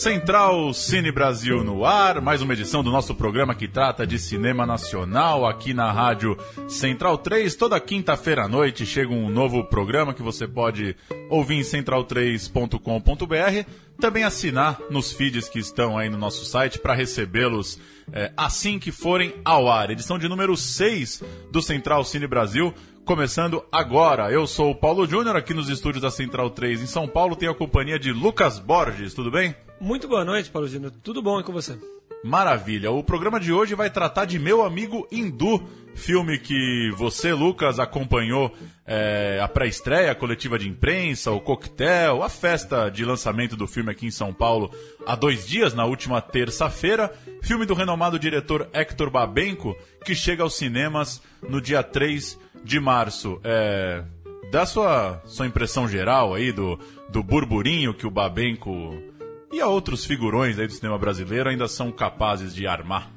Central 0.00 0.72
Cine 0.72 1.12
Brasil 1.12 1.62
no 1.62 1.84
ar, 1.84 2.22
mais 2.22 2.40
uma 2.40 2.54
edição 2.54 2.82
do 2.82 2.90
nosso 2.90 3.14
programa 3.14 3.54
que 3.54 3.68
trata 3.68 4.06
de 4.06 4.18
cinema 4.18 4.64
nacional 4.64 5.46
aqui 5.46 5.74
na 5.74 5.92
Rádio 5.92 6.38
Central 6.66 7.18
3. 7.18 7.54
Toda 7.54 7.78
quinta-feira 7.78 8.44
à 8.44 8.48
noite 8.48 8.86
chega 8.86 9.12
um 9.12 9.28
novo 9.28 9.62
programa 9.62 10.14
que 10.14 10.22
você 10.22 10.48
pode 10.48 10.96
ouvir 11.28 11.56
em 11.56 11.60
central3.com.br, 11.60 13.70
também 14.00 14.24
assinar 14.24 14.80
nos 14.88 15.12
feeds 15.12 15.50
que 15.50 15.58
estão 15.58 15.98
aí 15.98 16.08
no 16.08 16.16
nosso 16.16 16.46
site 16.46 16.78
para 16.78 16.94
recebê-los 16.94 17.78
é, 18.10 18.32
assim 18.34 18.78
que 18.78 18.90
forem 18.90 19.34
ao 19.44 19.70
ar. 19.70 19.90
Edição 19.90 20.18
de 20.18 20.30
número 20.30 20.56
6 20.56 21.22
do 21.52 21.60
Central 21.60 22.04
Cine 22.04 22.26
Brasil 22.26 22.72
começando 23.04 23.62
agora. 23.70 24.32
Eu 24.32 24.46
sou 24.46 24.70
o 24.70 24.74
Paulo 24.74 25.06
Júnior, 25.06 25.36
aqui 25.36 25.52
nos 25.52 25.68
estúdios 25.68 26.00
da 26.00 26.10
Central 26.10 26.48
3 26.48 26.80
em 26.80 26.86
São 26.86 27.06
Paulo. 27.06 27.36
Tenho 27.36 27.52
a 27.52 27.54
companhia 27.54 27.98
de 27.98 28.12
Lucas 28.12 28.58
Borges, 28.58 29.12
tudo 29.12 29.30
bem? 29.30 29.54
Muito 29.80 30.06
boa 30.06 30.26
noite, 30.26 30.50
Paulo 30.50 30.68
Júnior. 30.68 30.92
Tudo 31.02 31.22
bom 31.22 31.42
com 31.42 31.52
você? 31.52 31.78
Maravilha. 32.22 32.90
O 32.90 33.02
programa 33.02 33.40
de 33.40 33.50
hoje 33.50 33.74
vai 33.74 33.88
tratar 33.88 34.26
de 34.26 34.38
Meu 34.38 34.62
Amigo 34.62 35.08
Hindu, 35.10 35.66
filme 35.94 36.38
que 36.38 36.92
você, 36.98 37.32
Lucas, 37.32 37.78
acompanhou 37.78 38.54
é, 38.86 39.40
a 39.42 39.48
pré-estreia, 39.48 40.12
a 40.12 40.14
coletiva 40.14 40.58
de 40.58 40.68
imprensa, 40.68 41.30
o 41.30 41.40
coquetel, 41.40 42.22
a 42.22 42.28
festa 42.28 42.90
de 42.90 43.06
lançamento 43.06 43.56
do 43.56 43.66
filme 43.66 43.90
aqui 43.90 44.06
em 44.06 44.10
São 44.10 44.34
Paulo 44.34 44.70
há 45.06 45.16
dois 45.16 45.46
dias, 45.46 45.72
na 45.72 45.86
última 45.86 46.20
terça-feira. 46.20 47.10
Filme 47.40 47.64
do 47.64 47.72
renomado 47.72 48.18
diretor 48.18 48.68
Hector 48.74 49.08
Babenco, 49.08 49.74
que 50.04 50.14
chega 50.14 50.42
aos 50.42 50.56
cinemas 50.58 51.22
no 51.48 51.58
dia 51.58 51.82
3 51.82 52.38
de 52.62 52.78
março. 52.78 53.40
É, 53.42 54.04
dá 54.52 54.66
sua, 54.66 55.22
sua 55.24 55.46
impressão 55.46 55.88
geral 55.88 56.34
aí 56.34 56.52
do, 56.52 56.78
do 57.08 57.22
burburinho 57.22 57.94
que 57.94 58.06
o 58.06 58.10
Babenco 58.10 59.08
e 59.52 59.60
a 59.60 59.66
outros 59.66 60.04
figurões 60.04 60.58
aí 60.58 60.66
do 60.66 60.72
cinema 60.72 60.98
brasileiro 60.98 61.48
ainda 61.48 61.66
são 61.66 61.90
capazes 61.90 62.54
de 62.54 62.66
armar. 62.66 63.10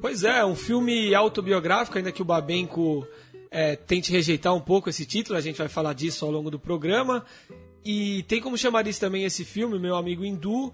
Pois 0.00 0.24
é, 0.24 0.44
um 0.44 0.54
filme 0.54 1.14
autobiográfico, 1.14 1.96
ainda 1.96 2.12
que 2.12 2.22
o 2.22 2.24
Babenco 2.24 3.06
é, 3.50 3.76
tente 3.76 4.12
rejeitar 4.12 4.54
um 4.54 4.60
pouco 4.60 4.90
esse 4.90 5.06
título, 5.06 5.38
a 5.38 5.40
gente 5.40 5.56
vai 5.56 5.68
falar 5.68 5.94
disso 5.94 6.24
ao 6.24 6.30
longo 6.30 6.50
do 6.50 6.58
programa. 6.58 7.24
E 7.84 8.24
tem 8.24 8.40
como 8.40 8.58
chamar 8.58 8.86
isso 8.86 9.00
também 9.00 9.24
esse 9.24 9.44
filme, 9.44 9.78
meu 9.78 9.94
amigo 9.96 10.24
Hindu, 10.24 10.72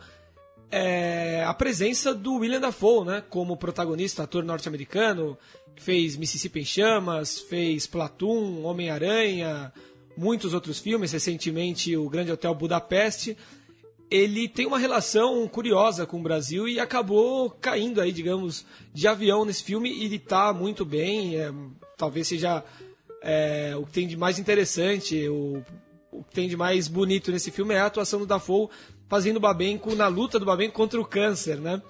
é, 0.71 1.45
a 1.47 1.53
presença 1.53 2.15
do 2.15 2.37
William 2.37 2.61
Dafoe, 2.61 3.05
né, 3.05 3.23
como 3.29 3.59
protagonista, 3.59 4.23
ator 4.23 4.43
norte-americano, 4.43 5.37
fez 5.77 6.17
Mississippi 6.17 6.61
em 6.61 6.65
Chamas, 6.65 7.39
fez 7.39 7.87
Platoon, 7.87 8.63
Homem-Aranha, 8.63 9.71
muitos 10.17 10.55
outros 10.55 10.79
filmes, 10.79 11.13
recentemente 11.13 11.95
o 11.95 12.09
Grande 12.09 12.33
Hotel 12.33 12.55
Budapeste 12.55 13.37
ele 14.13 14.47
tem 14.47 14.67
uma 14.67 14.79
relação 14.79 15.49
curiosa 15.49 16.05
com 16.05 16.21
o 16.21 16.23
Brasil 16.23 16.69
e 16.69 16.79
acabou 16.79 17.49
caindo 17.49 17.99
aí, 17.99 18.13
digamos, 18.13 18.67
de 18.93 19.09
avião 19.09 19.43
nesse 19.43 19.65
filme 19.65 19.91
e 19.91 20.05
ele 20.05 20.17
está 20.17 20.53
muito 20.53 20.85
bem. 20.85 21.37
É, 21.37 21.51
talvez 21.97 22.29
seja 22.29 22.63
é, 23.23 23.75
o 23.75 23.87
que 23.87 23.93
tem 23.93 24.07
de 24.07 24.15
mais 24.15 24.39
interessante, 24.39 25.27
o, 25.29 25.65
o, 26.11 26.23
que 26.25 26.35
tem 26.35 26.47
de 26.47 26.59
mais 26.59 26.89
bonito 26.89 27.33
nesse 27.33 27.51
filme 27.51 27.73
é 27.73 27.81
a 27.81 27.87
atuação 27.87 28.21
do 28.21 28.27
Dafoe 28.27 28.69
fazendo 29.09 29.39
o 29.39 29.41
Babenco 29.41 29.95
na 29.95 30.09
luta 30.09 30.39
do 30.39 30.45
Babenco 30.45 30.75
contra 30.75 31.01
o 31.01 31.07
câncer, 31.07 31.57
né? 31.57 31.81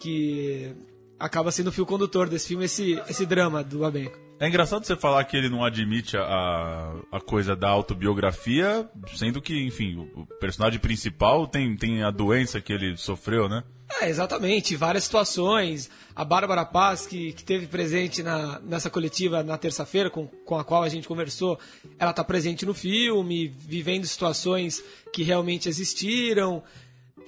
Que 0.00 0.74
acaba 1.16 1.52
sendo 1.52 1.68
o 1.68 1.72
fio 1.72 1.86
condutor 1.86 2.28
desse 2.28 2.48
filme, 2.48 2.64
esse, 2.64 3.00
esse 3.08 3.24
drama 3.24 3.62
do 3.62 3.78
Babenco. 3.78 4.18
É 4.42 4.48
engraçado 4.48 4.84
você 4.84 4.96
falar 4.96 5.22
que 5.22 5.36
ele 5.36 5.48
não 5.48 5.64
admite 5.64 6.16
a, 6.16 6.96
a 7.12 7.20
coisa 7.20 7.54
da 7.54 7.68
autobiografia, 7.68 8.90
sendo 9.14 9.40
que, 9.40 9.64
enfim, 9.64 10.10
o 10.16 10.26
personagem 10.40 10.80
principal 10.80 11.46
tem, 11.46 11.76
tem 11.76 12.02
a 12.02 12.10
doença 12.10 12.60
que 12.60 12.72
ele 12.72 12.96
sofreu, 12.96 13.48
né? 13.48 13.62
É, 14.00 14.08
exatamente. 14.08 14.74
Várias 14.74 15.04
situações. 15.04 15.88
A 16.16 16.24
Bárbara 16.24 16.64
Paz, 16.64 17.06
que, 17.06 17.32
que 17.34 17.44
teve 17.44 17.68
presente 17.68 18.20
na, 18.20 18.58
nessa 18.58 18.90
coletiva 18.90 19.44
na 19.44 19.56
terça-feira, 19.56 20.10
com, 20.10 20.26
com 20.26 20.58
a 20.58 20.64
qual 20.64 20.82
a 20.82 20.88
gente 20.88 21.06
conversou, 21.06 21.56
ela 21.96 22.10
está 22.10 22.24
presente 22.24 22.66
no 22.66 22.74
filme, 22.74 23.46
vivendo 23.46 24.04
situações 24.08 24.82
que 25.12 25.22
realmente 25.22 25.68
existiram. 25.68 26.64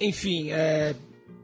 Enfim, 0.01 0.51
é, 0.51 0.93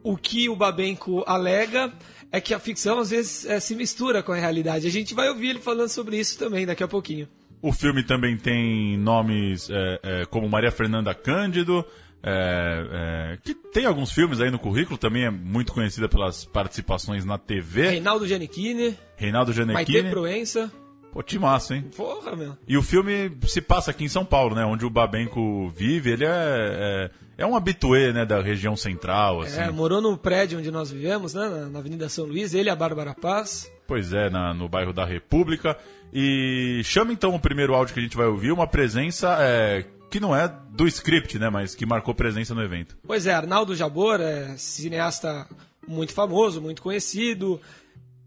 o 0.03 0.17
que 0.17 0.49
o 0.49 0.55
Babenco 0.57 1.23
alega 1.25 1.93
é 2.31 2.40
que 2.40 2.53
a 2.53 2.59
ficção 2.59 3.00
às 3.00 3.09
vezes 3.09 3.46
é, 3.46 3.59
se 3.59 3.75
mistura 3.75 4.24
com 4.24 4.31
a 4.31 4.36
realidade. 4.36 4.88
A 4.88 4.92
gente 4.92 5.14
vai 5.14 5.30
ouvir 5.30 5.50
ele 5.50 5.59
falando 5.59 5.90
sobre 5.90 6.18
isso 6.18 6.38
também 6.38 6.66
daqui 6.66 6.84
a 6.84 6.88
pouquinho. 6.88 7.28
O 7.62 7.72
filme 7.72 8.03
também 8.03 8.38
tem 8.38 8.97
nomes 8.97 9.69
é, 9.69 10.00
é, 10.02 10.25
como 10.25 10.50
Maria 10.50 10.72
Fernanda 10.72 11.14
Cândido, 11.14 11.86
é, 12.24 13.34
é, 13.34 13.38
que 13.44 13.53
tem 13.53 13.86
alguns 13.86 14.12
filmes 14.12 14.40
aí 14.40 14.50
no 14.50 14.58
currículo, 14.58 14.97
também 14.97 15.25
é 15.25 15.30
muito 15.30 15.74
conhecida 15.74 16.09
pelas 16.09 16.46
participações 16.46 17.24
na 17.25 17.38
TV. 17.38 17.90
Reinaldo 17.90 18.28
Giannichini. 18.28 18.98
Reinaldo 19.16 19.53
Giannichini. 19.53 20.02
Maite 20.02 20.09
Proença. 20.09 20.72
Pô, 21.11 21.22
timaço, 21.22 21.73
hein? 21.73 21.85
Porra, 21.95 22.35
meu. 22.35 22.57
E 22.67 22.77
o 22.77 22.81
filme 22.81 23.31
se 23.45 23.61
passa 23.61 23.91
aqui 23.91 24.05
em 24.05 24.09
São 24.09 24.23
Paulo, 24.23 24.55
né? 24.55 24.66
Onde 24.66 24.85
o 24.85 24.89
Babenco 24.89 25.69
vive. 25.69 26.11
Ele 26.11 26.25
é, 26.25 26.29
é, 26.29 27.11
é 27.39 27.45
um 27.45 27.55
habituê, 27.55 28.13
né? 28.13 28.25
Da 28.25 28.41
região 28.41 28.77
central, 28.77 29.41
assim. 29.41 29.59
É, 29.59 29.69
morou 29.69 30.01
no 30.01 30.17
prédio 30.17 30.59
onde 30.59 30.71
nós 30.71 30.89
vivemos, 30.89 31.33
né? 31.33 31.67
Na 31.69 31.79
Avenida 31.79 32.07
São 32.07 32.25
Luís. 32.25 32.53
Ele 32.53 32.69
e 32.69 32.71
a 32.71 32.75
Bárbara 32.75 33.13
Paz. 33.13 33.69
Pois 33.85 34.13
é, 34.13 34.29
na, 34.29 34.53
no 34.53 34.69
bairro 34.69 34.94
da 34.94 35.03
República. 35.03 35.77
E 36.13 36.81
chama 36.85 37.11
então 37.11 37.35
o 37.35 37.39
primeiro 37.39 37.73
áudio 37.73 37.94
que 37.94 38.00
a 38.00 38.03
gente 38.03 38.17
vai 38.17 38.27
ouvir, 38.27 38.51
uma 38.51 38.67
presença 38.67 39.38
é, 39.39 39.85
que 40.09 40.19
não 40.19 40.35
é 40.35 40.53
do 40.69 40.88
script, 40.88 41.38
né? 41.38 41.50
Mas 41.50 41.75
que 41.75 41.85
marcou 41.85 42.16
presença 42.16 42.55
no 42.55 42.61
evento. 42.61 42.97
Pois 43.05 43.27
é, 43.27 43.33
Arnaldo 43.33 43.75
Jabor 43.75 44.21
é 44.21 44.55
cineasta 44.57 45.45
muito 45.85 46.13
famoso, 46.13 46.61
muito 46.61 46.81
conhecido 46.81 47.59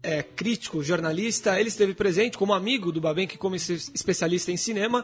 é, 0.05 0.23
crítico, 0.23 0.83
jornalista, 0.83 1.59
ele 1.59 1.69
esteve 1.69 1.93
presente 1.93 2.37
como 2.37 2.53
amigo 2.53 2.91
do 2.91 3.01
Babenck, 3.01 3.37
como 3.37 3.55
especialista 3.55 4.51
em 4.51 4.57
cinema. 4.57 5.03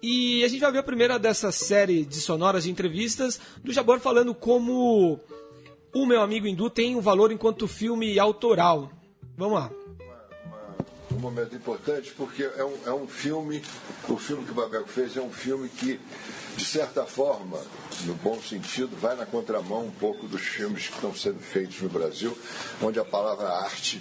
E 0.00 0.44
a 0.44 0.48
gente 0.48 0.60
vai 0.60 0.70
ver 0.70 0.78
a 0.78 0.84
primeira 0.84 1.18
dessa 1.18 1.50
série 1.50 2.04
de 2.04 2.16
sonoras 2.16 2.64
de 2.64 2.70
entrevistas 2.70 3.40
do 3.64 3.72
Jabor 3.72 3.98
falando 3.98 4.34
como 4.34 5.18
o 5.92 6.06
meu 6.06 6.20
amigo 6.20 6.46
hindu 6.46 6.70
tem 6.70 6.94
um 6.94 7.00
valor 7.00 7.32
enquanto 7.32 7.66
filme 7.66 8.18
autoral. 8.18 8.92
Vamos 9.36 9.54
lá 9.54 9.85
um 11.16 11.20
momento 11.20 11.56
importante 11.56 12.12
porque 12.16 12.44
é 12.44 12.64
um, 12.64 12.78
é 12.86 12.92
um 12.92 13.08
filme, 13.08 13.62
o 14.08 14.16
filme 14.16 14.44
que 14.44 14.52
o 14.52 14.54
Babeco 14.54 14.88
fez 14.88 15.16
é 15.16 15.20
um 15.20 15.32
filme 15.32 15.68
que, 15.68 15.98
de 16.56 16.64
certa 16.64 17.04
forma, 17.04 17.60
no 18.04 18.14
bom 18.14 18.40
sentido, 18.40 18.94
vai 19.00 19.16
na 19.16 19.24
contramão 19.24 19.86
um 19.86 19.90
pouco 19.90 20.28
dos 20.28 20.42
filmes 20.42 20.88
que 20.88 20.94
estão 20.94 21.14
sendo 21.14 21.40
feitos 21.40 21.80
no 21.80 21.88
Brasil, 21.88 22.36
onde 22.82 23.00
a 23.00 23.04
palavra 23.04 23.48
arte 23.48 24.00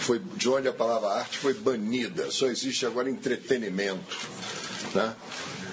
foi, 0.00 0.18
de 0.18 0.48
onde 0.48 0.66
a 0.66 0.72
palavra 0.72 1.10
arte 1.10 1.38
foi 1.38 1.54
banida, 1.54 2.30
só 2.30 2.46
existe 2.46 2.86
agora 2.86 3.10
entretenimento. 3.10 4.16
Né? 4.94 5.14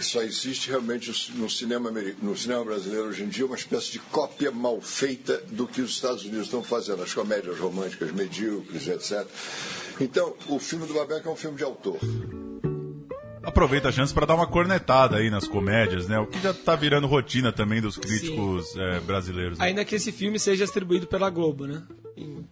Só 0.01 0.21
existe 0.23 0.67
realmente 0.69 1.31
no 1.35 1.47
cinema, 1.47 1.91
no 2.21 2.35
cinema 2.35 2.65
brasileiro 2.65 3.09
hoje 3.09 3.23
em 3.23 3.29
dia 3.29 3.45
uma 3.45 3.55
espécie 3.55 3.91
de 3.91 3.99
cópia 3.99 4.51
mal 4.51 4.81
feita 4.81 5.37
do 5.51 5.67
que 5.67 5.79
os 5.79 5.91
Estados 5.91 6.23
Unidos 6.23 6.45
estão 6.45 6.63
fazendo, 6.63 7.03
as 7.03 7.13
comédias 7.13 7.59
românticas 7.59 8.11
medíocres, 8.11 8.87
etc. 8.87 9.27
Então, 10.03 10.33
o 10.49 10.57
filme 10.57 10.87
do 10.87 10.93
Babeco 10.95 11.29
é 11.29 11.31
um 11.31 11.35
filme 11.35 11.57
de 11.57 11.63
autor. 11.63 11.99
Aproveita 13.43 13.89
a 13.89 13.91
chance 13.91 14.13
para 14.13 14.25
dar 14.25 14.35
uma 14.35 14.47
cornetada 14.47 15.17
aí 15.17 15.29
nas 15.29 15.47
comédias, 15.47 16.07
né? 16.07 16.19
O 16.19 16.27
que 16.27 16.39
já 16.39 16.51
está 16.51 16.75
virando 16.75 17.07
rotina 17.07 17.51
também 17.51 17.81
dos 17.81 17.97
críticos 17.97 18.75
é, 18.77 18.99
brasileiros. 18.99 19.57
Né? 19.57 19.65
Ainda 19.65 19.85
que 19.85 19.95
esse 19.95 20.11
filme 20.11 20.39
seja 20.39 20.63
distribuído 20.63 21.07
pela 21.07 21.29
Globo, 21.29 21.65
né? 21.65 21.83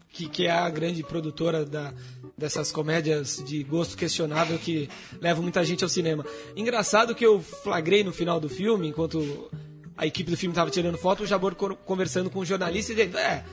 Que, 0.10 0.28
que 0.28 0.48
é 0.48 0.52
a 0.52 0.70
grande 0.70 1.04
produtora 1.04 1.64
da, 1.66 1.94
dessas 2.38 2.72
comédias 2.72 3.44
de 3.46 3.64
gosto 3.64 3.98
questionável 3.98 4.58
que 4.58 4.90
levam 5.22 5.44
muita 5.44 5.64
gente 5.64 5.84
ao 5.84 5.90
cinema. 5.90 6.26
Engraçado 6.56 7.14
que 7.14 7.26
eu 7.26 7.40
flagrei 7.40 8.04
no 8.04 8.12
final 8.12 8.40
do 8.40 8.50
filme, 8.50 8.88
enquanto 8.88 9.50
a 9.96 10.08
equipe 10.08 10.32
do 10.32 10.38
filme 10.38 10.54
estava 10.54 10.72
tirando 10.72 10.98
foto, 10.98 11.24
o 11.24 11.28
Jabor 11.28 11.54
conversando 11.56 12.30
com 12.30 12.40
o 12.40 12.42
um 12.42 12.46
jornalista 12.46 12.94
e 12.94 12.96
dizendo: 12.96 13.18
É, 13.18 13.44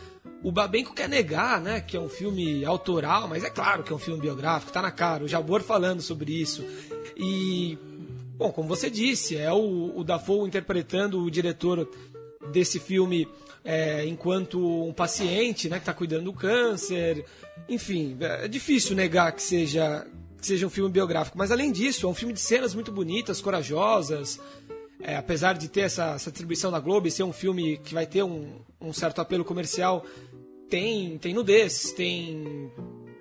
o 0.43 0.53
Babenco 0.53 0.95
quer 0.95 1.09
negar, 1.09 1.61
né, 1.61 1.81
que 1.81 1.97
é 1.97 2.01
um 2.01 2.09
filme 2.09 2.65
autoral, 2.65 3.27
mas 3.29 3.43
é 3.43 3.51
claro 3.51 3.83
que 3.83 3.93
é 3.93 3.97
um 3.97 3.99
filme 3.99 4.21
biográfico, 4.21 4.73
tá 4.73 4.81
na 4.81 4.91
cara. 4.91 5.25
O 5.25 5.29
Jabor 5.29 5.63
falando 5.63 6.01
sobre 6.01 6.33
isso. 6.33 6.65
E, 7.17 7.77
bom, 8.37 8.53
como 8.53 8.69
você 8.69 8.89
disse, 8.89 9.37
é 9.37 9.53
o, 9.53 9.93
o 9.97 10.05
Dafoe 10.05 10.47
interpretando 10.47 11.23
o 11.23 11.31
diretor 11.31 11.89
desse 12.53 12.79
filme 12.79 13.29
é, 13.65 14.07
enquanto 14.07 14.85
um 14.85 14.93
paciente 14.93 15.69
né, 15.69 15.77
que 15.77 15.83
está 15.83 15.93
cuidando 15.93 16.27
do 16.27 16.33
câncer. 16.33 17.25
Enfim, 17.69 18.17
é 18.21 18.47
difícil 18.47 18.95
negar 18.95 19.33
que 19.33 19.43
seja, 19.43 20.07
que 20.41 20.47
seja 20.47 20.67
um 20.67 20.71
filme 20.71 20.91
biográfico. 20.91 21.37
Mas 21.37 21.51
além 21.51 21.73
disso, 21.73 22.07
é 22.07 22.09
um 22.09 22.15
filme 22.15 22.33
de 22.33 22.41
cenas 22.41 22.75
muito 22.75 22.93
bonitas, 22.93 23.41
corajosas. 23.41 24.41
É, 25.07 25.15
apesar 25.15 25.53
de 25.53 25.69
ter 25.69 25.83
essa, 25.83 26.15
essa 26.17 26.33
distribuição 26.33 26.73
da 26.73 26.81
Globo 26.81 27.07
e 27.07 27.13
ser 27.13 27.23
um 27.23 27.33
filme 27.33 27.77
que 27.79 27.95
vai 27.95 28.05
ter 28.05 28.25
um, 28.25 28.59
um 28.81 28.93
certo 28.93 29.21
apelo 29.21 29.45
comercial, 29.45 30.05
tem, 30.69 31.17
tem 31.19 31.33
nudez, 31.33 31.93
tem, 31.93 32.73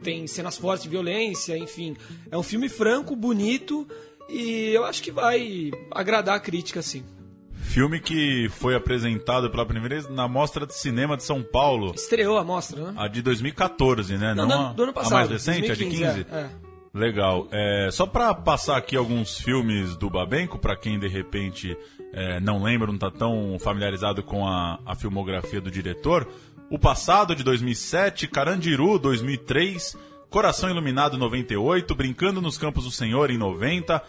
tem 0.02 0.26
cenas 0.26 0.58
fortes 0.58 0.82
de 0.82 0.90
violência, 0.90 1.56
enfim. 1.56 1.96
É 2.32 2.36
um 2.36 2.42
filme 2.42 2.70
franco, 2.70 3.16
bonito 3.16 3.88
e 4.28 4.72
eu 4.74 4.84
acho 4.84 5.04
que 5.04 5.12
vai 5.12 5.70
agradar 5.92 6.38
a 6.38 6.40
crítica, 6.40 6.82
sim. 6.82 7.06
Filme 7.54 8.00
que 8.00 8.50
foi 8.50 8.74
apresentado 8.74 9.52
pela 9.52 9.64
primeira 9.64 9.96
vez 9.96 10.10
na 10.10 10.28
Mostra 10.28 10.66
de 10.66 10.74
Cinema 10.74 11.16
de 11.16 11.24
São 11.24 11.44
Paulo. 11.44 11.94
Estreou 11.94 12.40
a 12.40 12.44
mostra, 12.44 12.82
né? 12.82 12.94
A 12.98 13.08
de 13.08 13.22
2014, 13.22 14.18
né? 14.18 14.34
Não, 14.34 14.48
Não, 14.48 14.70
do, 14.70 14.74
do 14.74 14.84
ano 14.84 14.94
passado. 14.94 15.14
A 15.14 15.18
mais 15.18 15.30
recente, 15.30 15.68
2015, 15.68 16.04
a 16.04 16.08
de 16.14 16.24
15? 16.24 16.36
É, 16.36 16.40
é. 16.40 16.65
Legal. 16.96 17.50
É, 17.52 17.90
só 17.92 18.06
para 18.06 18.34
passar 18.34 18.78
aqui 18.78 18.96
alguns 18.96 19.38
filmes 19.38 19.98
do 19.98 20.10
Babenco, 20.10 20.58
para 20.58 20.78
quem 20.78 20.98
de 20.98 21.10
repente 21.10 21.78
é, 22.14 22.40
não 22.40 22.64
lembra, 22.64 22.88
não 22.88 22.96
está 22.96 23.12
tão 23.12 23.58
familiarizado 23.60 24.24
com 24.24 24.48
a, 24.48 24.80
a, 24.86 24.96
filmografia 24.96 25.60
do 25.60 25.70
diretor. 25.70 26.26
O 26.70 26.80
Passado, 26.80 27.36
de 27.36 27.44
2007, 27.44 28.30
Carandiru, 28.30 28.98
2003, 28.98 29.98
Coração 30.30 30.70
Iluminado, 30.70 31.18
98, 31.18 31.94
Brincando 31.94 32.40
nos 32.40 32.58
Campos 32.58 32.86
do 32.86 32.92
Senhor, 32.92 33.30
em 33.30 33.38
90, 33.38 34.02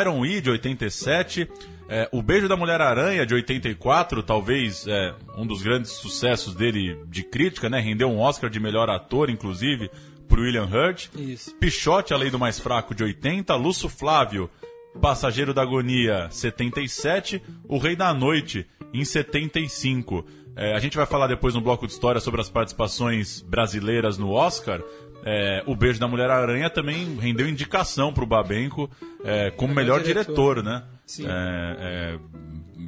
Iron 0.00 0.18
We, 0.18 0.40
de 0.40 0.50
87, 0.50 1.48
é, 1.88 2.08
O 2.10 2.20
Beijo 2.22 2.48
da 2.48 2.56
Mulher-Aranha, 2.56 3.24
de 3.24 3.34
84, 3.34 4.20
talvez 4.20 4.84
é, 4.88 5.14
um 5.38 5.46
dos 5.46 5.62
grandes 5.62 5.92
sucessos 5.92 6.56
dele 6.56 6.98
de 7.06 7.22
crítica, 7.22 7.70
né? 7.70 7.78
Rendeu 7.78 8.08
um 8.08 8.18
Oscar 8.18 8.50
de 8.50 8.58
melhor 8.58 8.90
ator, 8.90 9.30
inclusive, 9.30 9.88
por 10.28 10.38
William 10.38 10.64
Hurt. 10.64 11.08
Isso. 11.16 11.54
Pichote, 11.56 12.14
A 12.14 12.16
Lei 12.16 12.30
do 12.30 12.38
Mais 12.38 12.58
Fraco, 12.58 12.94
de 12.94 13.02
80. 13.02 13.54
Lúcio 13.56 13.88
Flávio, 13.88 14.50
Passageiro 15.00 15.54
da 15.54 15.62
Agonia, 15.62 16.28
77. 16.30 17.42
O 17.68 17.78
Rei 17.78 17.96
da 17.96 18.12
Noite, 18.12 18.66
em 18.92 19.04
75. 19.04 20.24
É, 20.54 20.74
a 20.74 20.78
gente 20.78 20.96
vai 20.96 21.06
falar 21.06 21.26
depois 21.26 21.54
no 21.54 21.60
bloco 21.60 21.86
de 21.86 21.92
história 21.92 22.20
sobre 22.20 22.40
as 22.40 22.50
participações 22.50 23.40
brasileiras 23.40 24.18
no 24.18 24.30
Oscar. 24.30 24.82
É, 25.24 25.62
o 25.66 25.76
Beijo 25.76 26.00
da 26.00 26.08
Mulher-Aranha 26.08 26.68
também 26.68 27.16
rendeu 27.16 27.48
indicação 27.48 28.12
para 28.12 28.24
o 28.24 28.26
Babenco 28.26 28.90
é, 29.24 29.50
como 29.52 29.72
melhor 29.72 30.02
diretor, 30.02 30.56
diretor 30.56 30.62
né? 30.62 30.82
Sim. 31.06 31.26
É, 31.26 31.76
é, 31.78 32.18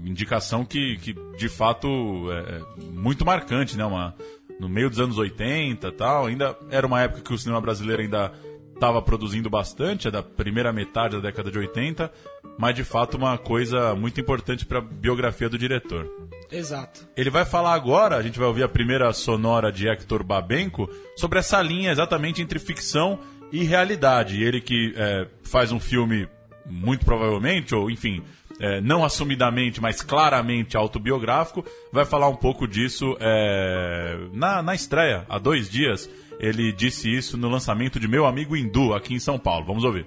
indicação 0.05 0.65
que, 0.65 0.97
que 0.99 1.15
de 1.37 1.49
fato 1.49 1.89
é 2.31 2.83
muito 2.93 3.25
marcante, 3.25 3.77
né? 3.77 3.85
Uma, 3.85 4.15
no 4.59 4.69
meio 4.69 4.89
dos 4.89 5.01
anos 5.01 5.19
80 5.19 5.91
tal. 5.93 6.27
Ainda 6.27 6.57
era 6.71 6.87
uma 6.87 7.01
época 7.01 7.23
que 7.23 7.33
o 7.33 7.39
cinema 7.39 7.61
brasileiro 7.61 8.03
ainda 8.03 8.33
estava 8.75 9.01
produzindo 9.01 9.49
bastante, 9.49 10.09
é 10.09 10.11
da 10.11 10.23
primeira 10.23 10.73
metade 10.73 11.17
da 11.17 11.23
década 11.23 11.51
de 11.51 11.59
80, 11.59 12.11
mas 12.59 12.75
de 12.75 12.85
fato 12.85 13.17
uma 13.17 13.39
coisa 13.39 13.95
muito 13.95 14.21
importante 14.21 14.67
para 14.67 14.79
a 14.79 14.83
biografia 14.83 15.49
do 15.49 15.57
diretor. 15.57 16.11
Exato. 16.51 17.07
Ele 17.17 17.31
vai 17.31 17.45
falar 17.45 17.73
agora, 17.73 18.17
a 18.17 18.23
gente 18.23 18.39
vai 18.39 18.49
ouvir 18.49 18.63
a 18.63 18.69
primeira 18.69 19.13
sonora 19.13 19.73
de 19.73 19.89
Hector 19.89 20.23
Babenco, 20.23 20.89
sobre 21.17 21.39
essa 21.39 21.63
linha 21.63 21.91
exatamente 21.91 22.43
entre 22.43 22.59
ficção 22.59 23.19
e 23.51 23.65
realidade. 23.65 24.43
Ele 24.43 24.61
que 24.61 24.93
é, 24.97 25.27
faz 25.43 25.73
um 25.73 25.81
filme 25.81 26.29
muito 26.67 27.05
provavelmente, 27.05 27.75
ou 27.75 27.91
enfim, 27.91 28.23
é, 28.61 28.81
não 28.81 29.05
assumidamente, 29.05 29.81
mas 29.81 30.03
claramente 30.03 30.77
autobiográfico, 30.77 31.65
vai 31.93 32.05
falar 32.05 32.29
um 32.29 32.37
pouco 32.37 32.67
disso 32.67 33.17
é, 33.21 34.29
na, 34.33 34.63
na 34.63 34.75
estreia, 34.75 35.25
há 35.29 35.39
dois 35.39 35.69
dias. 35.69 36.09
Ele 36.39 36.73
disse 36.73 37.15
isso 37.15 37.37
no 37.37 37.49
lançamento 37.49 37.99
de 38.01 38.09
Meu 38.09 38.27
Amigo 38.27 38.57
Hindu, 38.57 38.93
aqui 38.93 39.15
em 39.15 39.21
São 39.21 39.39
Paulo. 39.39 39.65
Vamos 39.67 39.85
ouvir. 39.85 40.07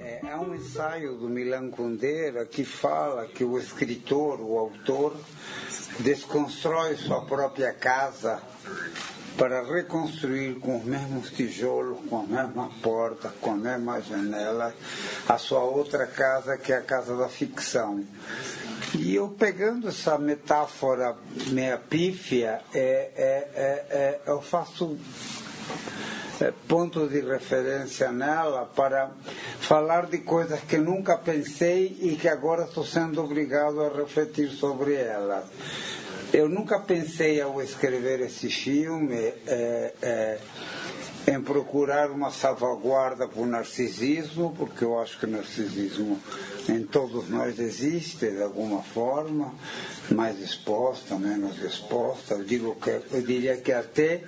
É, 0.00 0.20
é 0.26 0.36
um 0.36 0.54
ensaio 0.54 1.16
do 1.16 1.28
Milan 1.28 1.70
Kundera 1.70 2.44
que 2.44 2.64
fala 2.64 3.26
que 3.26 3.44
o 3.44 3.56
escritor, 3.58 4.40
o 4.40 4.58
autor, 4.58 5.16
desconstrói 6.00 6.96
sua 6.96 7.22
própria 7.22 7.72
casa 7.72 8.42
para 9.36 9.62
reconstruir 9.62 10.54
com 10.60 10.78
os 10.78 10.84
mesmos 10.84 11.30
tijolos, 11.30 11.98
com 12.08 12.22
as 12.22 12.28
mesmas 12.28 12.72
portas, 12.74 13.32
com 13.40 13.52
as 13.52 13.58
mesmas 13.58 14.06
janelas, 14.06 14.74
a 15.28 15.38
sua 15.38 15.64
outra 15.64 16.06
casa, 16.06 16.56
que 16.56 16.72
é 16.72 16.76
a 16.76 16.82
casa 16.82 17.16
da 17.16 17.28
ficção. 17.28 18.04
E 18.94 19.14
eu 19.14 19.28
pegando 19.28 19.88
essa 19.88 20.16
metáfora 20.18 21.16
meia 21.48 21.78
pífia, 21.78 22.60
é, 22.72 23.10
é, 23.16 23.50
é, 23.54 23.84
é 23.90 24.20
eu 24.26 24.40
faço 24.40 24.96
é, 26.40 26.52
ponto 26.68 27.08
de 27.08 27.20
referência 27.20 28.12
nela 28.12 28.66
para 28.66 29.10
falar 29.60 30.06
de 30.06 30.18
coisas 30.18 30.60
que 30.60 30.76
nunca 30.78 31.16
pensei 31.16 31.96
e 32.00 32.16
que 32.16 32.28
agora 32.28 32.64
estou 32.64 32.84
sendo 32.84 33.22
obrigado 33.22 33.82
a 33.82 33.88
refletir 33.88 34.50
sobre 34.50 34.94
elas. 34.94 35.44
Eu 36.34 36.48
nunca 36.48 36.80
pensei 36.80 37.40
ao 37.40 37.62
escrever 37.62 38.20
esse 38.22 38.50
filme 38.50 39.14
é, 39.46 39.94
é, 40.02 40.38
em 41.26 41.40
procurar 41.40 42.10
uma 42.10 42.30
salvaguarda 42.30 43.26
para 43.26 43.40
o 43.40 43.46
narcisismo, 43.46 44.54
porque 44.58 44.84
eu 44.84 45.00
acho 45.00 45.18
que 45.18 45.24
o 45.24 45.30
narcisismo 45.30 46.20
em 46.68 46.82
todos 46.82 47.28
nós 47.28 47.58
existe 47.58 48.30
de 48.30 48.42
alguma 48.42 48.82
forma, 48.82 49.54
mais 50.10 50.38
exposta, 50.40 51.16
menos 51.16 51.62
exposta. 51.62 52.34
Eu, 52.34 52.44
digo 52.44 52.74
que, 52.76 52.90
eu 52.90 53.22
diria 53.22 53.56
que 53.56 53.72
até 53.72 54.22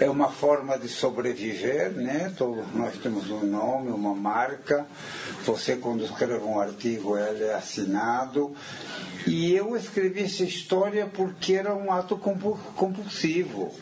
é 0.00 0.10
uma 0.10 0.28
forma 0.30 0.76
de 0.78 0.88
sobreviver, 0.88 1.92
né? 1.92 2.32
Todos 2.36 2.64
nós 2.74 2.96
temos 2.98 3.30
um 3.30 3.44
nome, 3.44 3.90
uma 3.90 4.14
marca. 4.14 4.86
Você, 5.44 5.76
quando 5.76 6.04
escreve 6.04 6.44
um 6.44 6.58
artigo, 6.58 7.16
ele 7.16 7.44
é 7.44 7.54
assinado. 7.54 8.54
E 9.26 9.52
eu 9.54 9.76
escrevi 9.76 10.22
essa 10.24 10.44
história 10.44 11.06
porque 11.06 11.54
era 11.54 11.74
um 11.74 11.92
ato 11.92 12.16
compulsivo. 12.16 13.72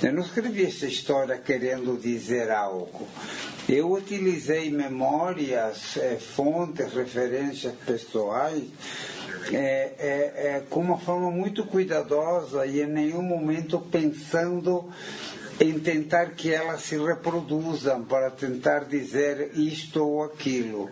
Eu 0.00 0.12
não 0.12 0.22
escrevi 0.22 0.64
essa 0.64 0.86
história 0.86 1.36
querendo 1.36 2.00
dizer 2.00 2.52
algo. 2.52 3.08
Eu 3.68 3.92
utilizei 3.92 4.70
memórias, 4.70 5.96
é, 5.96 6.16
fontes, 6.16 6.94
referências 6.94 7.74
pessoais 7.84 8.62
é, 9.52 9.56
é, 9.56 10.32
é, 10.56 10.62
com 10.70 10.80
uma 10.80 10.98
forma 10.98 11.32
muito 11.32 11.64
cuidadosa 11.64 12.64
e 12.64 12.80
em 12.80 12.86
nenhum 12.86 13.22
momento 13.22 13.80
pensando 13.80 14.88
em 15.60 15.76
tentar 15.80 16.26
que 16.26 16.52
elas 16.52 16.82
se 16.82 16.96
reproduzam 16.96 18.04
para 18.04 18.30
tentar 18.30 18.84
dizer 18.84 19.50
isto 19.54 20.04
ou 20.04 20.22
aquilo. 20.22 20.88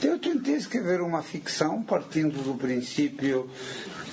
Eu 0.00 0.16
tentei 0.20 0.54
escrever 0.54 1.00
uma 1.00 1.22
ficção 1.22 1.82
partindo 1.82 2.40
do 2.42 2.54
princípio 2.54 3.50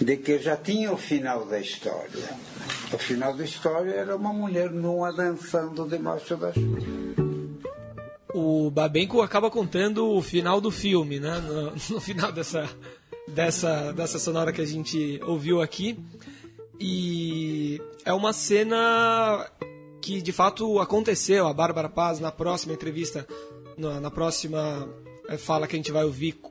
de 0.03 0.17
que 0.17 0.39
já 0.39 0.57
tinha 0.57 0.91
o 0.91 0.97
final 0.97 1.45
da 1.45 1.59
história. 1.59 2.29
O 2.91 2.97
final 2.97 3.33
da 3.35 3.43
história 3.43 3.91
era 3.91 4.15
uma 4.15 4.33
mulher 4.33 4.71
nua 4.71 5.13
dançando 5.13 5.87
debaixo 5.87 6.35
da 6.35 6.51
chuva. 6.51 6.79
O 8.33 8.71
Babenco 8.71 9.21
acaba 9.21 9.51
contando 9.51 10.09
o 10.09 10.21
final 10.21 10.59
do 10.59 10.71
filme, 10.71 11.19
né? 11.19 11.37
No, 11.39 11.71
no 11.71 12.01
final 12.01 12.31
dessa, 12.31 12.69
dessa, 13.27 13.91
dessa 13.93 14.17
sonora 14.17 14.51
que 14.51 14.61
a 14.61 14.65
gente 14.65 15.19
ouviu 15.23 15.61
aqui. 15.61 15.99
E 16.79 17.79
é 18.03 18.13
uma 18.13 18.33
cena 18.33 19.47
que 20.01 20.21
de 20.21 20.31
fato 20.31 20.79
aconteceu. 20.79 21.47
A 21.47 21.53
Bárbara 21.53 21.89
Paz, 21.89 22.19
na 22.19 22.31
próxima 22.31 22.73
entrevista, 22.73 23.27
na, 23.77 23.99
na 23.99 24.09
próxima 24.09 24.89
eh, 25.29 25.37
fala 25.37 25.67
que 25.67 25.75
a 25.75 25.79
gente 25.79 25.91
vai 25.91 26.03
ouvir, 26.03 26.41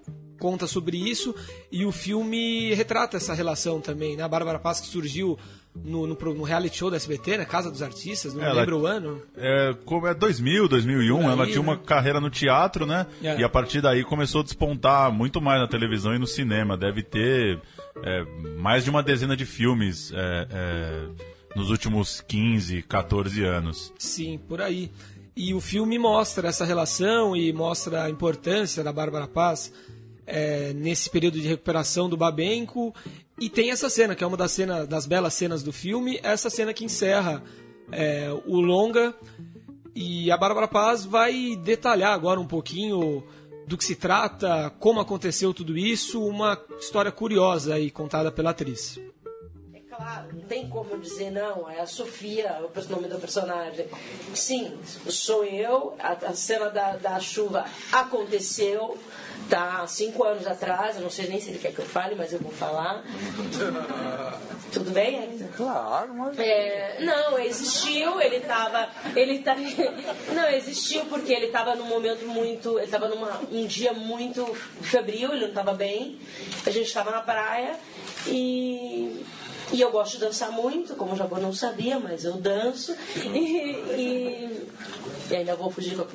conta 0.41 0.67
sobre 0.67 0.97
isso. 0.97 1.33
E 1.71 1.85
o 1.85 1.93
filme 1.93 2.75
retrata 2.75 3.19
essa 3.19 3.35
relação 3.35 3.81
também. 3.81 4.17
Né? 4.17 4.25
A 4.25 4.29
Bárbara 4.29 4.59
Paz 4.59 4.81
que 4.81 4.89
surgiu 4.89 5.39
no, 5.73 6.07
no, 6.07 6.15
no, 6.17 6.43
reality 6.43 6.79
show 6.79 6.91
da 6.91 6.97
SBT, 6.97 7.37
na 7.37 7.45
Casa 7.45 7.71
dos 7.71 7.81
Artistas, 7.81 8.35
não 8.35 8.43
ela, 8.43 8.55
lembro 8.61 8.81
o 8.81 8.87
ano. 8.87 9.23
É, 9.37 9.77
como 9.85 10.07
é 10.09 10.15
2000, 10.15 10.67
2001, 10.67 11.19
aí, 11.19 11.25
ela 11.27 11.47
tinha 11.47 11.57
né? 11.57 11.63
uma 11.63 11.77
carreira 11.77 12.21
no 12.21 12.29
teatro, 12.29 12.85
né? 12.87 13.07
É. 13.23 13.39
E 13.39 13.45
a 13.45 13.49
partir 13.49 13.81
daí 13.81 14.03
começou 14.03 14.41
a 14.41 14.45
despontar 14.45 15.13
muito 15.13 15.41
mais 15.41 15.61
na 15.61 15.69
televisão 15.69 16.15
e 16.15 16.19
no 16.19 16.27
cinema. 16.27 16.77
Deve 16.77 17.03
ter 17.03 17.61
é, 18.03 18.25
mais 18.59 18.83
de 18.83 18.91
uma 18.91 19.03
dezena 19.03 19.37
de 19.37 19.45
filmes 19.45 20.13
é, 20.13 20.49
é 20.51 21.31
nos 21.55 21.71
últimos 21.71 22.21
15, 22.21 22.83
14 22.83 23.45
anos. 23.45 23.93
Sim, 23.99 24.39
por 24.49 24.61
aí. 24.61 24.91
E 25.37 25.55
o 25.55 25.61
filme 25.61 25.99
mostra 25.99 26.49
essa 26.49 26.65
relação 26.65 27.37
e 27.37 27.53
mostra 27.53 28.05
a 28.05 28.11
importância 28.11 28.83
da 28.83 28.93
Bárbara 28.93 29.27
Paz 29.27 29.73
é, 30.31 30.73
nesse 30.73 31.11
período 31.11 31.41
de 31.41 31.47
recuperação 31.47 32.09
do 32.09 32.17
Babenco. 32.17 32.95
E 33.39 33.49
tem 33.49 33.71
essa 33.71 33.91
cena, 33.91 34.15
que 34.15 34.23
é 34.23 34.27
uma 34.27 34.37
das, 34.37 34.53
cenas, 34.53 34.87
das 34.87 35.07
belas 35.07 35.35
cenas 35.35 35.63
do 35.63 35.73
filme, 35.73 36.21
essa 36.23 36.49
cena 36.49 36.73
que 36.73 36.85
encerra 36.85 37.43
é, 37.91 38.31
o 38.47 38.61
longa. 38.61 39.15
E 39.95 40.31
a 40.31 40.37
Bárbara 40.37 40.69
Paz 40.69 41.05
vai 41.05 41.57
detalhar 41.57 42.13
agora 42.13 42.39
um 42.39 42.47
pouquinho 42.47 43.25
do 43.67 43.77
que 43.77 43.85
se 43.85 43.97
trata, 43.97 44.71
como 44.79 45.01
aconteceu 45.01 45.53
tudo 45.53 45.77
isso, 45.77 46.25
uma 46.25 46.59
história 46.79 47.11
curiosa 47.13 47.75
aí 47.75 47.91
contada 47.91 48.31
pela 48.31 48.51
atriz. 48.51 48.99
Claro, 50.01 50.29
não 50.33 50.41
tem 50.41 50.67
como 50.67 50.99
dizer 50.99 51.31
não, 51.31 51.69
é 51.69 51.79
a 51.79 51.87
Sofia 51.87 52.59
o 52.63 52.91
nome 52.91 53.07
do 53.07 53.19
personagem. 53.19 53.87
Sim, 54.35 54.79
sou 55.07 55.45
eu, 55.45 55.95
a, 55.99 56.13
a 56.13 56.33
cena 56.33 56.71
da, 56.71 56.97
da 56.97 57.21
chuva 57.21 57.67
aconteceu, 57.93 58.97
tá? 59.51 59.87
Cinco 59.87 60.25
anos 60.25 60.47
atrás, 60.47 60.97
eu 60.97 61.03
não 61.03 61.11
sei 61.11 61.29
nem 61.29 61.39
se 61.39 61.51
ele 61.51 61.59
quer 61.59 61.75
que 61.75 61.81
eu 61.81 61.85
fale, 61.85 62.15
mas 62.15 62.33
eu 62.33 62.39
vou 62.39 62.51
falar. 62.51 63.05
Tudo 64.73 64.91
bem, 64.91 65.23
Hector? 65.23 65.49
Claro, 65.55 66.15
mas. 66.15 66.39
É, 66.39 66.97
não, 67.01 67.39
existiu, 67.39 68.19
ele 68.23 68.37
estava. 68.37 68.89
Ele 69.15 69.41
tá, 69.41 69.55
não, 70.33 70.49
existiu 70.49 71.05
porque 71.07 71.31
ele 71.31 71.47
estava 71.47 71.75
num 71.75 71.87
momento 71.87 72.27
muito. 72.27 72.79
Ele 72.79 72.87
estava 72.87 73.07
num 73.07 73.67
dia 73.67 73.93
muito 73.93 74.47
febril, 74.81 75.33
ele 75.33 75.43
não 75.43 75.49
estava 75.49 75.75
bem. 75.75 76.19
A 76.65 76.71
gente 76.71 76.87
estava 76.87 77.11
na 77.11 77.21
praia 77.21 77.77
e. 78.27 79.27
E 79.73 79.81
eu 79.81 79.91
gosto 79.91 80.15
de 80.15 80.21
dançar 80.21 80.51
muito, 80.51 80.95
como 80.97 81.13
o 81.13 81.17
Jabô 81.17 81.39
não 81.39 81.53
sabia, 81.53 81.99
mas 81.99 82.25
eu 82.25 82.35
danço. 82.35 82.95
E, 83.17 83.73
e, 83.97 84.69
e 85.31 85.37
ainda 85.37 85.55
vou 85.55 85.71
fugir 85.71 85.97
com 85.97 86.03
a, 86.03 86.07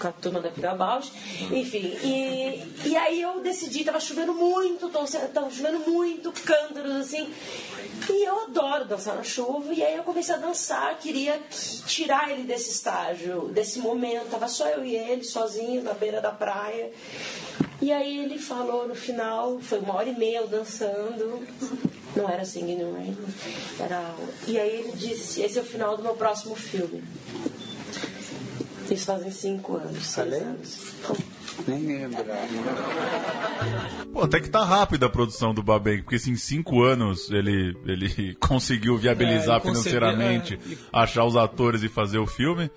com 0.00 0.08
a 0.08 0.12
turma 0.12 0.40
da 0.40 0.50
Pirabausch. 0.50 1.12
Enfim, 1.52 1.96
e, 2.02 2.88
e 2.88 2.96
aí 2.96 3.20
eu 3.20 3.40
decidi, 3.40 3.80
estava 3.80 4.00
chovendo 4.00 4.34
muito, 4.34 4.86
estava 4.86 5.50
chovendo 5.50 5.78
muito, 5.88 6.32
cântaros 6.32 6.96
assim. 6.96 7.28
E 8.10 8.24
eu 8.26 8.42
adoro 8.44 8.84
dançar 8.84 9.16
na 9.16 9.22
chuva, 9.22 9.72
e 9.72 9.82
aí 9.82 9.96
eu 9.96 10.02
comecei 10.02 10.34
a 10.34 10.38
dançar, 10.38 10.98
queria 10.98 11.40
tirar 11.86 12.30
ele 12.30 12.42
desse 12.42 12.70
estágio, 12.70 13.48
desse 13.48 13.78
momento. 13.78 14.30
Tava 14.30 14.48
só 14.48 14.68
eu 14.68 14.84
e 14.84 14.94
ele, 14.94 15.24
sozinhos, 15.24 15.84
na 15.84 15.94
beira 15.94 16.20
da 16.20 16.30
praia. 16.30 16.90
E 17.80 17.92
aí 17.92 18.18
ele 18.18 18.38
falou 18.38 18.88
no 18.88 18.94
final, 18.94 19.58
foi 19.60 19.78
uma 19.78 19.94
hora 19.94 20.08
e 20.08 20.16
meia 20.16 20.38
eu 20.38 20.48
dançando. 20.48 21.46
Não 22.16 22.28
era 22.28 22.44
Singing 22.44 22.80
in 22.80 22.92
Rain, 22.92 23.16
era... 23.78 24.14
E 24.46 24.58
aí 24.58 24.80
ele 24.80 24.92
disse, 24.96 25.42
esse 25.42 25.58
é 25.58 25.62
o 25.62 25.64
final 25.64 25.96
do 25.96 26.02
meu 26.02 26.14
próximo 26.14 26.54
filme. 26.56 27.02
Isso 28.90 29.04
fazem 29.04 29.30
cinco 29.30 29.76
anos, 29.76 30.06
seis 30.06 30.14
Falei? 30.14 30.40
anos. 30.40 30.80
Nem 31.66 31.78
me 31.80 31.98
lembrava. 31.98 32.30
Pô, 34.12 34.22
até 34.22 34.40
que 34.40 34.48
tá 34.48 34.64
rápida 34.64 35.06
a 35.06 35.10
produção 35.10 35.52
do 35.52 35.62
Babenco, 35.62 36.04
porque 36.04 36.16
assim, 36.16 36.32
em 36.32 36.36
cinco 36.36 36.82
anos 36.82 37.30
ele, 37.30 37.76
ele 37.84 38.34
conseguiu 38.40 38.96
viabilizar 38.96 39.56
É, 39.56 39.58
ele 39.58 39.60
financeiramente, 39.62 40.54
é, 40.54 40.68
e- 40.72 40.78
achar 40.92 41.24
os 41.24 41.36
atores 41.36 41.82
e 41.82 41.88
fazer 41.88 42.18
o 42.18 42.26
filme. 42.26 42.70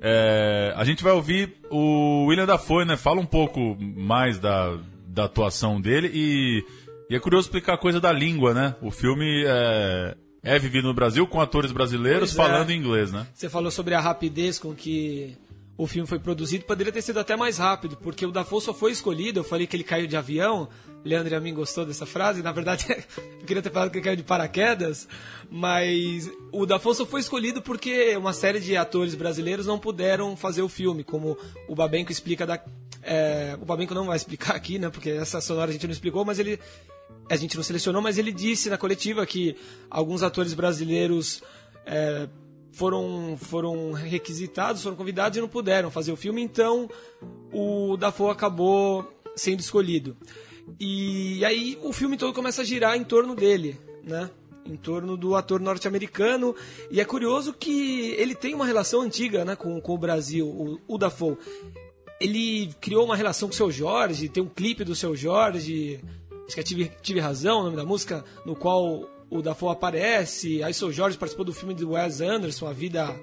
É, 0.00 0.72
a 0.76 0.84
gente 0.84 1.02
vai 1.02 1.12
ouvir 1.12 1.56
o 1.70 2.26
William 2.26 2.46
Dafoe, 2.46 2.84
né? 2.84 2.96
Fala 2.96 3.20
um 3.20 3.26
pouco 3.26 3.76
mais 3.80 4.38
da, 4.38 4.78
da 5.06 5.24
atuação 5.24 5.80
dele 5.80 6.10
e, 6.14 6.64
e 7.08 7.14
é 7.14 7.20
curioso 7.20 7.46
explicar 7.46 7.74
a 7.74 7.78
coisa 7.78 8.00
da 8.00 8.12
língua, 8.12 8.52
né? 8.52 8.74
O 8.82 8.90
filme 8.90 9.44
é, 9.46 10.16
é 10.42 10.58
vivido 10.58 10.88
no 10.88 10.94
Brasil 10.94 11.26
com 11.26 11.40
atores 11.40 11.72
brasileiros 11.72 12.32
Pois 12.32 12.48
é. 12.48 12.50
falando 12.50 12.72
inglês, 12.72 13.12
né? 13.12 13.26
Você 13.34 13.48
falou 13.48 13.70
sobre 13.70 13.94
a 13.94 14.00
rapidez 14.00 14.58
com 14.58 14.74
que 14.74 15.36
o 15.76 15.86
filme 15.86 16.08
foi 16.08 16.18
produzido. 16.18 16.64
Poderia 16.64 16.92
ter 16.92 17.02
sido 17.02 17.20
até 17.20 17.36
mais 17.36 17.58
rápido, 17.58 17.96
porque 17.96 18.24
o 18.24 18.32
Dafoe 18.32 18.60
só 18.60 18.72
foi 18.72 18.92
escolhido. 18.92 19.40
Eu 19.40 19.44
falei 19.44 19.66
que 19.66 19.76
ele 19.76 19.84
caiu 19.84 20.06
de 20.06 20.16
avião. 20.16 20.68
Leandro 21.04 21.32
e 21.32 21.36
a 21.36 21.40
mim 21.40 21.54
gostou 21.54 21.84
dessa 21.84 22.06
frase. 22.06 22.42
Na 22.42 22.50
verdade, 22.50 22.86
eu 23.40 23.46
queria 23.46 23.62
ter 23.62 23.70
falado 23.70 23.90
que 23.90 23.98
ele 23.98 24.04
caiu 24.04 24.16
de 24.16 24.22
paraquedas. 24.22 25.06
Mas 25.50 26.30
o 26.50 26.66
Dafoe 26.66 26.94
só 26.94 27.06
foi 27.06 27.20
escolhido 27.20 27.60
porque 27.60 28.16
uma 28.16 28.32
série 28.32 28.58
de 28.58 28.76
atores 28.76 29.14
brasileiros 29.14 29.66
não 29.66 29.78
puderam 29.78 30.36
fazer 30.36 30.62
o 30.62 30.68
filme, 30.68 31.04
como 31.04 31.36
o 31.68 31.74
Babenco 31.74 32.10
explica 32.10 32.46
da. 32.46 32.60
é, 33.02 33.56
o 33.60 33.64
Babenco 33.64 33.94
não 33.94 34.06
vai 34.06 34.16
explicar 34.16 34.56
aqui, 34.56 34.78
né? 34.78 34.90
Porque 34.90 35.10
essa 35.10 35.40
sonora 35.40 35.70
a 35.70 35.72
gente 35.72 35.86
não 35.86 35.92
explicou, 35.92 36.24
mas 36.24 36.38
ele 36.38 36.58
a 37.28 37.36
gente 37.36 37.56
não 37.56 37.62
selecionou, 37.62 38.00
mas 38.00 38.18
ele 38.18 38.32
disse 38.32 38.70
na 38.70 38.78
coletiva 38.78 39.26
que 39.26 39.56
alguns 39.90 40.22
atores 40.22 40.54
brasileiros 40.54 41.42
é, 41.84 42.28
foram, 42.72 43.36
foram 43.40 43.92
requisitados, 43.92 44.82
foram 44.82 44.96
convidados 44.96 45.38
e 45.38 45.40
não 45.40 45.48
puderam 45.48 45.90
fazer 45.90 46.12
o 46.12 46.16
filme, 46.16 46.42
então 46.42 46.88
o 47.52 47.96
Dafoe 47.96 48.30
acabou 48.30 49.10
sendo 49.34 49.60
escolhido. 49.60 50.16
E 50.78 51.44
aí 51.44 51.78
o 51.82 51.92
filme 51.92 52.16
todo 52.16 52.34
começa 52.34 52.62
a 52.62 52.64
girar 52.64 52.96
em 52.96 53.04
torno 53.04 53.34
dele, 53.34 53.78
né? 54.02 54.30
Em 54.64 54.76
torno 54.76 55.16
do 55.16 55.36
ator 55.36 55.60
norte-americano. 55.60 56.54
E 56.90 57.00
é 57.00 57.04
curioso 57.04 57.52
que 57.52 58.10
ele 58.18 58.34
tem 58.34 58.52
uma 58.52 58.66
relação 58.66 59.00
antiga 59.00 59.44
né, 59.44 59.54
com, 59.54 59.80
com 59.80 59.94
o 59.94 59.98
Brasil, 59.98 60.46
o, 60.46 60.80
o 60.88 60.98
Dafoe. 60.98 61.36
Ele 62.20 62.74
criou 62.80 63.04
uma 63.04 63.14
relação 63.14 63.48
com 63.48 63.54
o 63.54 63.56
seu 63.56 63.70
Jorge, 63.70 64.28
tem 64.28 64.42
um 64.42 64.48
clipe 64.48 64.82
do 64.82 64.94
seu 64.94 65.14
Jorge, 65.14 66.00
acho 66.46 66.54
que 66.54 66.60
é 66.60 66.62
Tive, 66.62 66.90
Tive 67.02 67.20
Razão, 67.20 67.60
o 67.60 67.64
nome 67.64 67.76
da 67.76 67.84
música, 67.84 68.24
no 68.44 68.54
qual 68.54 69.08
o 69.28 69.42
Dafoe 69.42 69.72
aparece. 69.72 70.62
Aí 70.62 70.70
o 70.70 70.74
seu 70.74 70.92
Jorge 70.92 71.18
participou 71.18 71.44
do 71.44 71.52
filme 71.52 71.74
do 71.74 71.90
Wes 71.92 72.20
Anderson, 72.20 72.66
A 72.66 72.72
Vida 72.72 73.18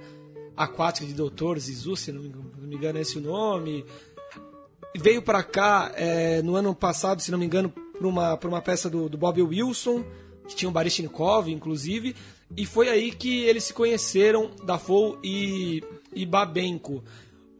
Aquática 0.55 1.05
de 1.05 1.13
Dr. 1.13 1.57
Zizu, 1.57 1.95
se 1.95 2.11
não 2.11 2.21
me 2.21 2.27
engano- 2.75 2.97
é 2.97 3.01
esse 3.01 3.17
o 3.17 3.21
nome. 3.21 3.85
Veio 4.95 5.21
pra 5.21 5.41
cá 5.41 5.91
é, 5.95 6.41
no 6.41 6.55
ano 6.55 6.75
passado, 6.75 7.21
se 7.21 7.31
não 7.31 7.37
me 7.39 7.45
engano, 7.45 7.69
por 7.69 8.05
uma, 8.05 8.37
por 8.37 8.47
uma 8.47 8.61
peça 8.61 8.89
do, 8.89 9.09
do 9.09 9.17
Bob 9.17 9.41
Wilson, 9.41 10.03
que 10.47 10.55
tinha 10.55 10.69
o 10.69 10.71
Baryshnikov, 10.71 11.47
inclusive, 11.49 12.15
e 12.55 12.65
foi 12.65 12.89
aí 12.89 13.11
que 13.11 13.43
eles 13.45 13.63
se 13.63 13.73
conheceram, 13.73 14.51
Dafoe 14.63 15.17
e, 15.23 15.81
e 16.13 16.25
Babenco. 16.25 17.03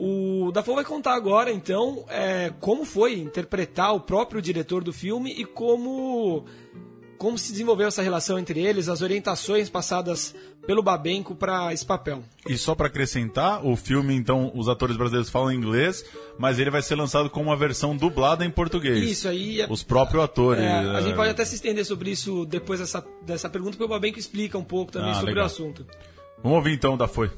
O 0.06 0.52
Dafoe 0.52 0.76
vai 0.76 0.84
contar 0.84 1.14
agora, 1.14 1.50
então, 1.50 2.04
é, 2.10 2.52
como 2.60 2.84
foi 2.84 3.14
interpretar 3.20 3.96
o 3.96 4.02
próprio 4.02 4.42
diretor 4.42 4.84
do 4.84 4.92
filme 4.92 5.32
e 5.32 5.46
como, 5.46 6.44
como 7.18 7.38
se 7.38 7.54
desenvolveu 7.54 7.88
essa 7.88 8.02
relação 8.02 8.38
entre 8.38 8.60
eles, 8.60 8.90
as 8.90 9.02
orientações 9.02 9.70
passadas 9.70 10.36
pelo 10.68 10.84
Babenco 10.84 11.34
para 11.36 11.72
esse 11.74 11.86
papel. 11.86 12.22
E 12.50 12.58
só 12.58 12.76
pra 12.76 12.88
acrescentar, 12.88 13.66
o 13.66 13.78
filme, 13.78 14.14
então, 14.14 14.52
os 14.54 14.68
atores 14.68 14.98
brasileiros 14.98 15.30
falam 15.30 15.54
inglês, 15.54 16.04
mas 16.38 16.60
ele 16.60 16.70
vai 16.70 16.82
ser 16.82 16.96
lançado 16.96 17.30
com 17.30 17.42
uma 17.42 17.56
versão 17.56 17.96
dublada 17.96 18.44
em 18.44 18.52
português. 18.52 19.10
Isso 19.10 19.30
aí 19.30 19.62
é- 19.62 19.68
Os 19.70 19.84
próprios 19.84 20.22
atores. 20.22 20.64
É, 20.64 20.68
a 20.70 21.00
é, 21.00 21.02
gente 21.02 21.16
pode 21.16 21.30
até 21.30 21.46
se 21.46 21.56
estender 21.56 21.86
sobre 21.86 22.12
isso 22.12 22.46
depois 22.46 22.82
dessa, 22.82 23.06
dessa 23.22 23.50
pergunta, 23.50 23.78
porque 23.78 23.86
o 23.86 23.88
Babenco 23.88 24.20
explica 24.20 24.58
um 24.58 24.66
pouco 24.66 24.92
também 24.92 25.12
Ah, 25.12 25.16
sobre 25.16 25.30
legal. 25.30 25.44
o 25.44 25.48
assunto. 25.48 25.86
Vamos 26.42 26.58
ouvir 26.58 26.74
então, 26.74 26.98
da 26.98 27.08
Foi. 27.08 27.32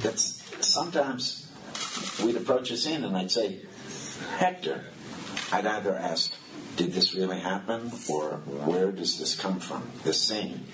That 0.00 0.18
sometimes 0.18 1.48
we'd 2.22 2.36
approach 2.36 2.70
a 2.70 2.76
scene 2.76 3.04
and 3.04 3.16
I'd 3.16 3.30
say, 3.30 3.60
Hector, 4.36 4.84
I'd 5.52 5.66
either 5.66 5.94
ask, 5.94 6.32
did 6.76 6.92
this 6.92 7.14
really 7.14 7.40
happen? 7.40 7.90
Or 8.08 8.36
where 8.66 8.92
does 8.92 9.18
this 9.18 9.34
come 9.38 9.60
from, 9.60 9.90
this 10.04 10.20
scene? 10.20 10.64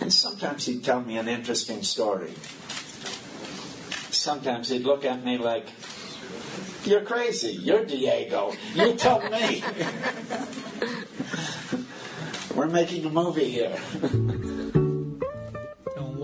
And 0.00 0.12
sometimes 0.12 0.66
he'd 0.66 0.84
tell 0.84 1.00
me 1.00 1.16
an 1.16 1.28
interesting 1.28 1.82
story. 1.82 2.32
Sometimes 4.10 4.68
he'd 4.68 4.82
look 4.82 5.04
at 5.04 5.24
me 5.24 5.38
like, 5.38 5.68
you're 6.84 7.02
crazy. 7.02 7.52
You're 7.52 7.84
Diego. 7.84 8.52
You 8.74 8.94
tell 8.94 9.20
me. 9.30 9.62
We're 12.54 12.66
making 12.66 13.04
a 13.04 13.10
movie 13.10 13.50
here. 13.50 13.78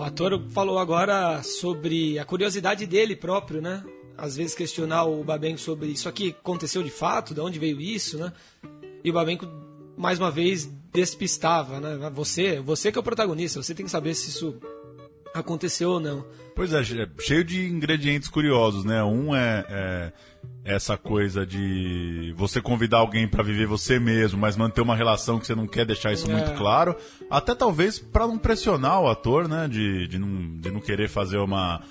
Ator 0.06 0.40
falou 0.50 0.78
agora 0.78 1.42
sobre 1.42 2.16
a 2.16 2.24
curiosidade 2.24 2.86
dele 2.86 3.16
próprio, 3.16 3.60
né? 3.60 3.84
Às 4.16 4.36
vezes 4.36 4.54
questionar 4.54 5.04
o 5.04 5.24
Babenco 5.24 5.58
sobre 5.58 5.88
isso 5.88 6.08
aqui 6.08 6.28
aconteceu 6.28 6.80
de 6.80 6.90
fato, 6.90 7.34
de 7.34 7.40
onde 7.40 7.58
veio 7.58 7.80
isso, 7.80 8.16
né? 8.16 8.32
E 9.02 9.10
o 9.10 9.12
Babenco, 9.12 9.48
mais 9.96 10.20
uma 10.20 10.30
vez, 10.30 10.70
despistava, 10.92 11.80
né? 11.80 12.08
Você, 12.14 12.60
você 12.60 12.92
que 12.92 12.98
é 12.98 13.00
o 13.00 13.02
protagonista, 13.02 13.60
você 13.60 13.74
tem 13.74 13.84
que 13.84 13.90
saber 13.90 14.14
se 14.14 14.28
isso 14.28 14.60
aconteceu 15.40 15.90
ou 15.90 16.00
não. 16.00 16.24
Pois 16.54 16.72
é, 16.72 16.82
che- 16.82 17.08
cheio 17.20 17.44
de 17.44 17.66
ingredientes 17.68 18.28
curiosos, 18.28 18.84
né? 18.84 19.02
Um 19.04 19.34
é, 19.34 19.64
é 19.68 20.12
essa 20.64 20.96
coisa 20.96 21.44
de 21.46 22.32
você 22.36 22.60
convidar 22.60 22.98
alguém 22.98 23.28
pra 23.28 23.42
viver 23.42 23.66
você 23.66 23.98
mesmo, 23.98 24.38
mas 24.40 24.56
manter 24.56 24.80
uma 24.80 24.96
relação 24.96 25.38
que 25.38 25.46
você 25.46 25.54
não 25.54 25.66
quer 25.66 25.84
deixar 25.84 26.12
isso 26.12 26.30
É. 26.30 26.32
muito 26.32 26.52
claro. 26.54 26.96
Até 27.30 27.54
talvez 27.54 27.98
pra 27.98 28.26
não 28.26 28.38
pressionar 28.38 29.00
o 29.00 29.08
ator, 29.08 29.48
né? 29.48 29.68
De, 29.68 30.08
de, 30.08 30.18
não, 30.18 30.56
de 30.58 30.70
não 30.70 30.80
querer 30.80 31.08
fazer 31.08 31.38
uma. 31.38 31.82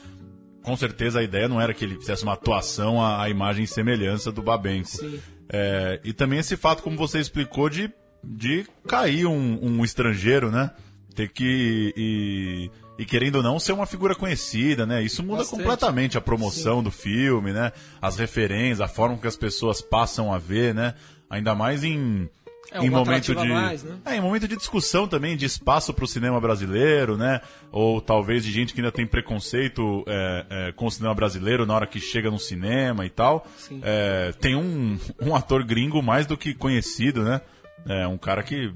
Com 0.64 0.76
certeza 0.76 1.20
a 1.20 1.24
ideia 1.24 1.48
não 1.48 1.62
era 1.62 1.74
que 1.74 1.86
ele 1.86 1.96
fizesse 2.00 2.24
uma 2.24 2.34
atuação 2.34 3.00
à, 3.00 3.22
à 3.24 3.30
imagem 3.30 3.66
e 3.66 3.68
semelhança 3.68 4.32
do 4.32 4.42
Babenco. 4.42 4.88
Sim. 4.90 5.20
É, 5.48 6.00
e 6.04 6.12
também 6.12 6.40
esse 6.40 6.58
fato, 6.58 6.82
como 6.82 6.98
você 6.98 7.20
explicou, 7.20 7.70
de, 7.70 7.92
de 8.24 8.66
cair 8.88 9.28
um, 9.28 9.60
um 9.62 9.86
estrangeiro, 9.86 10.50
né? 10.50 10.72
Ter 11.14 11.30
que. 11.30 11.94
E, 11.96 12.72
e 12.98 13.06
querendo 13.06 13.36
ou 13.38 13.44
não, 13.44 13.60
ser 13.60 13.74
uma 13.74 13.86
figura 13.86 14.16
conhecida, 14.16 14.86
né? 14.86 15.04
Isso 15.04 15.22
muda 15.22 15.40
Bastante. 15.40 15.62
completamente 15.62 16.18
a 16.18 16.22
promoção 16.22 16.82
do 16.82 16.92
filme, 16.92 17.52
né? 17.52 17.72
As 18.02 18.18
referências, 18.18 18.82
a 18.82 18.88
forma 18.88 19.18
que 19.18 19.28
as 19.28 19.36
pessoas 19.36 19.82
passam 19.82 20.34
a 20.34 20.38
ver, 20.38 20.74
né? 20.74 20.94
Ainda 21.30 21.54
mais 21.54 21.84
em. 21.84 22.30
É, 22.72 22.80
em 22.80 22.90
momento 22.90 23.36
de. 23.36 23.48
mais, 23.50 23.84
né? 23.84 23.98
É, 24.06 24.16
em 24.16 24.22
momento 24.22 24.48
de 24.48 24.56
discussão 24.56 25.08
também, 25.08 25.36
de 25.36 25.46
espaço 25.46 25.94
para 25.94 26.06
o 26.06 26.08
cinema 26.08 26.40
brasileiro, 26.40 27.18
né? 27.18 27.42
Ou 27.72 28.00
talvez 28.00 28.44
de 28.44 28.52
gente 28.52 28.74
que 28.74 28.80
ainda 28.80 28.92
tem 28.92 29.06
preconceito 29.06 30.04
é, 30.08 30.46
é, 30.50 30.72
com 30.72 30.86
o 30.86 30.92
cinema 30.92 31.14
brasileiro 31.14 31.66
na 31.66 31.76
hora 31.76 31.88
que 31.88 32.00
chega 32.00 32.32
no 32.32 32.40
cinema 32.40 33.06
e 33.06 33.10
tal. 33.10 33.46
Sim. 33.58 33.82
É, 33.84 34.34
tem 34.40 34.56
um, 34.56 34.98
um 35.22 35.36
ator 35.36 35.64
gringo 35.66 36.02
mais 36.02 36.26
do 36.26 36.38
que 36.38 36.54
conhecido, 36.54 37.24
né? 37.24 37.42
É, 37.88 38.08
um 38.08 38.18
cara 38.18 38.42
que. 38.42 38.72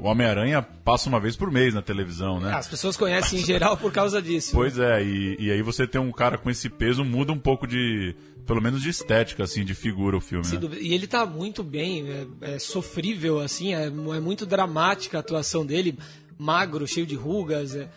O 0.00 0.06
Homem-Aranha 0.06 0.62
passa 0.62 1.08
uma 1.08 1.20
vez 1.20 1.36
por 1.36 1.50
mês 1.50 1.74
na 1.74 1.82
televisão, 1.82 2.40
né? 2.40 2.52
As 2.52 2.66
pessoas 2.66 2.96
conhecem 2.96 3.40
em 3.40 3.44
geral 3.44 3.76
por 3.76 3.92
causa 3.92 4.20
disso. 4.20 4.52
Pois 4.52 4.78
é, 4.78 5.02
e, 5.04 5.36
e 5.38 5.50
aí 5.50 5.62
você 5.62 5.86
tem 5.86 6.00
um 6.00 6.10
cara 6.10 6.38
com 6.38 6.50
esse 6.50 6.68
peso, 6.70 7.04
muda 7.04 7.32
um 7.32 7.38
pouco 7.38 7.66
de. 7.66 8.14
Pelo 8.46 8.60
menos 8.60 8.82
de 8.82 8.88
estética, 8.88 9.44
assim, 9.44 9.64
de 9.64 9.74
figura 9.74 10.16
o 10.16 10.20
filme. 10.20 10.44
Né? 10.44 10.78
E 10.80 10.92
ele 10.92 11.06
tá 11.06 11.24
muito 11.24 11.62
bem, 11.62 12.08
é, 12.40 12.54
é 12.54 12.58
sofrível, 12.58 13.38
assim, 13.38 13.74
é, 13.74 13.84
é 13.86 14.20
muito 14.20 14.44
dramática 14.44 15.18
a 15.18 15.20
atuação 15.20 15.64
dele, 15.64 15.96
magro, 16.36 16.86
cheio 16.86 17.06
de 17.06 17.14
rugas. 17.14 17.76
é- 17.76 17.88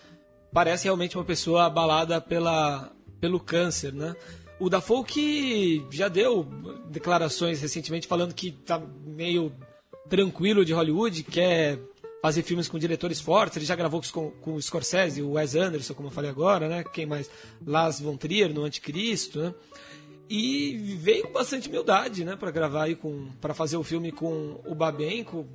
parece 0.51 0.83
realmente 0.83 1.17
uma 1.17 1.23
pessoa 1.23 1.65
abalada 1.65 2.21
pela, 2.21 2.91
pelo 3.19 3.39
câncer, 3.39 3.91
né? 3.91 4.15
O 4.59 4.69
Dafoe 4.69 5.03
que 5.03 5.85
já 5.89 6.07
deu 6.07 6.47
declarações 6.89 7.59
recentemente 7.59 8.07
falando 8.07 8.35
que 8.35 8.51
tá 8.51 8.79
meio 9.03 9.51
tranquilo 10.07 10.63
de 10.63 10.73
Hollywood, 10.73 11.23
quer 11.23 11.79
fazer 12.23 12.41
filmes 12.41 12.69
com 12.69 12.79
diretores 12.79 13.19
fortes. 13.19 13.57
Ele 13.57 13.65
já 13.65 13.75
gravou 13.75 14.01
com, 14.13 14.31
com 14.31 14.53
o 14.53 14.61
Scorsese, 14.61 15.21
o 15.21 15.33
Wes 15.33 15.55
Anderson, 15.55 15.93
como 15.93 16.07
eu 16.07 16.11
falei 16.11 16.31
agora, 16.31 16.69
né? 16.69 16.81
Quem 16.93 17.05
mais? 17.05 17.29
Lars 17.67 17.99
von 17.99 18.15
Trier 18.15 18.53
no 18.53 18.63
Anticristo, 18.63 19.41
né? 19.41 19.53
E 20.29 20.95
veio 21.01 21.23
com 21.23 21.33
bastante 21.33 21.67
humildade, 21.67 22.23
né, 22.23 22.37
para 22.37 22.49
gravar 22.49 22.83
aí 22.83 22.95
com, 22.95 23.27
para 23.41 23.53
fazer 23.53 23.75
o 23.75 23.83
filme 23.83 24.09
com 24.09 24.59
o 24.65 24.73
Babenco, 24.73 25.45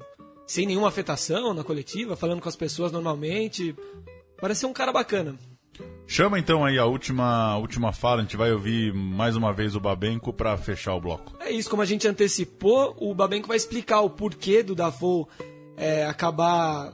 sem 0.46 0.66
nenhuma 0.66 0.88
afetação 0.88 1.54
na 1.54 1.64
coletiva, 1.64 2.14
falando 2.14 2.42
com 2.42 2.50
as 2.50 2.54
pessoas 2.54 2.92
normalmente. 2.92 3.74
Parece 4.38 4.60
ser 4.60 4.66
um 4.66 4.72
cara 4.74 4.92
bacana. 4.92 5.36
Chama 6.06 6.38
então 6.38 6.66
aí 6.66 6.78
a 6.78 6.84
última, 6.84 7.56
última 7.56 7.94
fala, 7.94 8.20
a 8.20 8.22
gente 8.22 8.36
vai 8.36 8.52
ouvir 8.52 8.92
mais 8.92 9.36
uma 9.36 9.54
vez 9.54 9.74
o 9.74 9.80
Babenco 9.80 10.34
pra 10.34 10.56
fechar 10.58 10.94
o 10.94 11.00
bloco. 11.00 11.34
É 11.40 11.50
isso, 11.50 11.70
como 11.70 11.80
a 11.80 11.86
gente 11.86 12.06
antecipou, 12.06 12.94
o 13.00 13.14
Babenco 13.14 13.48
vai 13.48 13.56
explicar 13.56 14.02
o 14.02 14.10
porquê 14.10 14.62
do 14.62 14.74
Dafoe 14.74 15.26
é, 15.78 16.04
acabar 16.04 16.92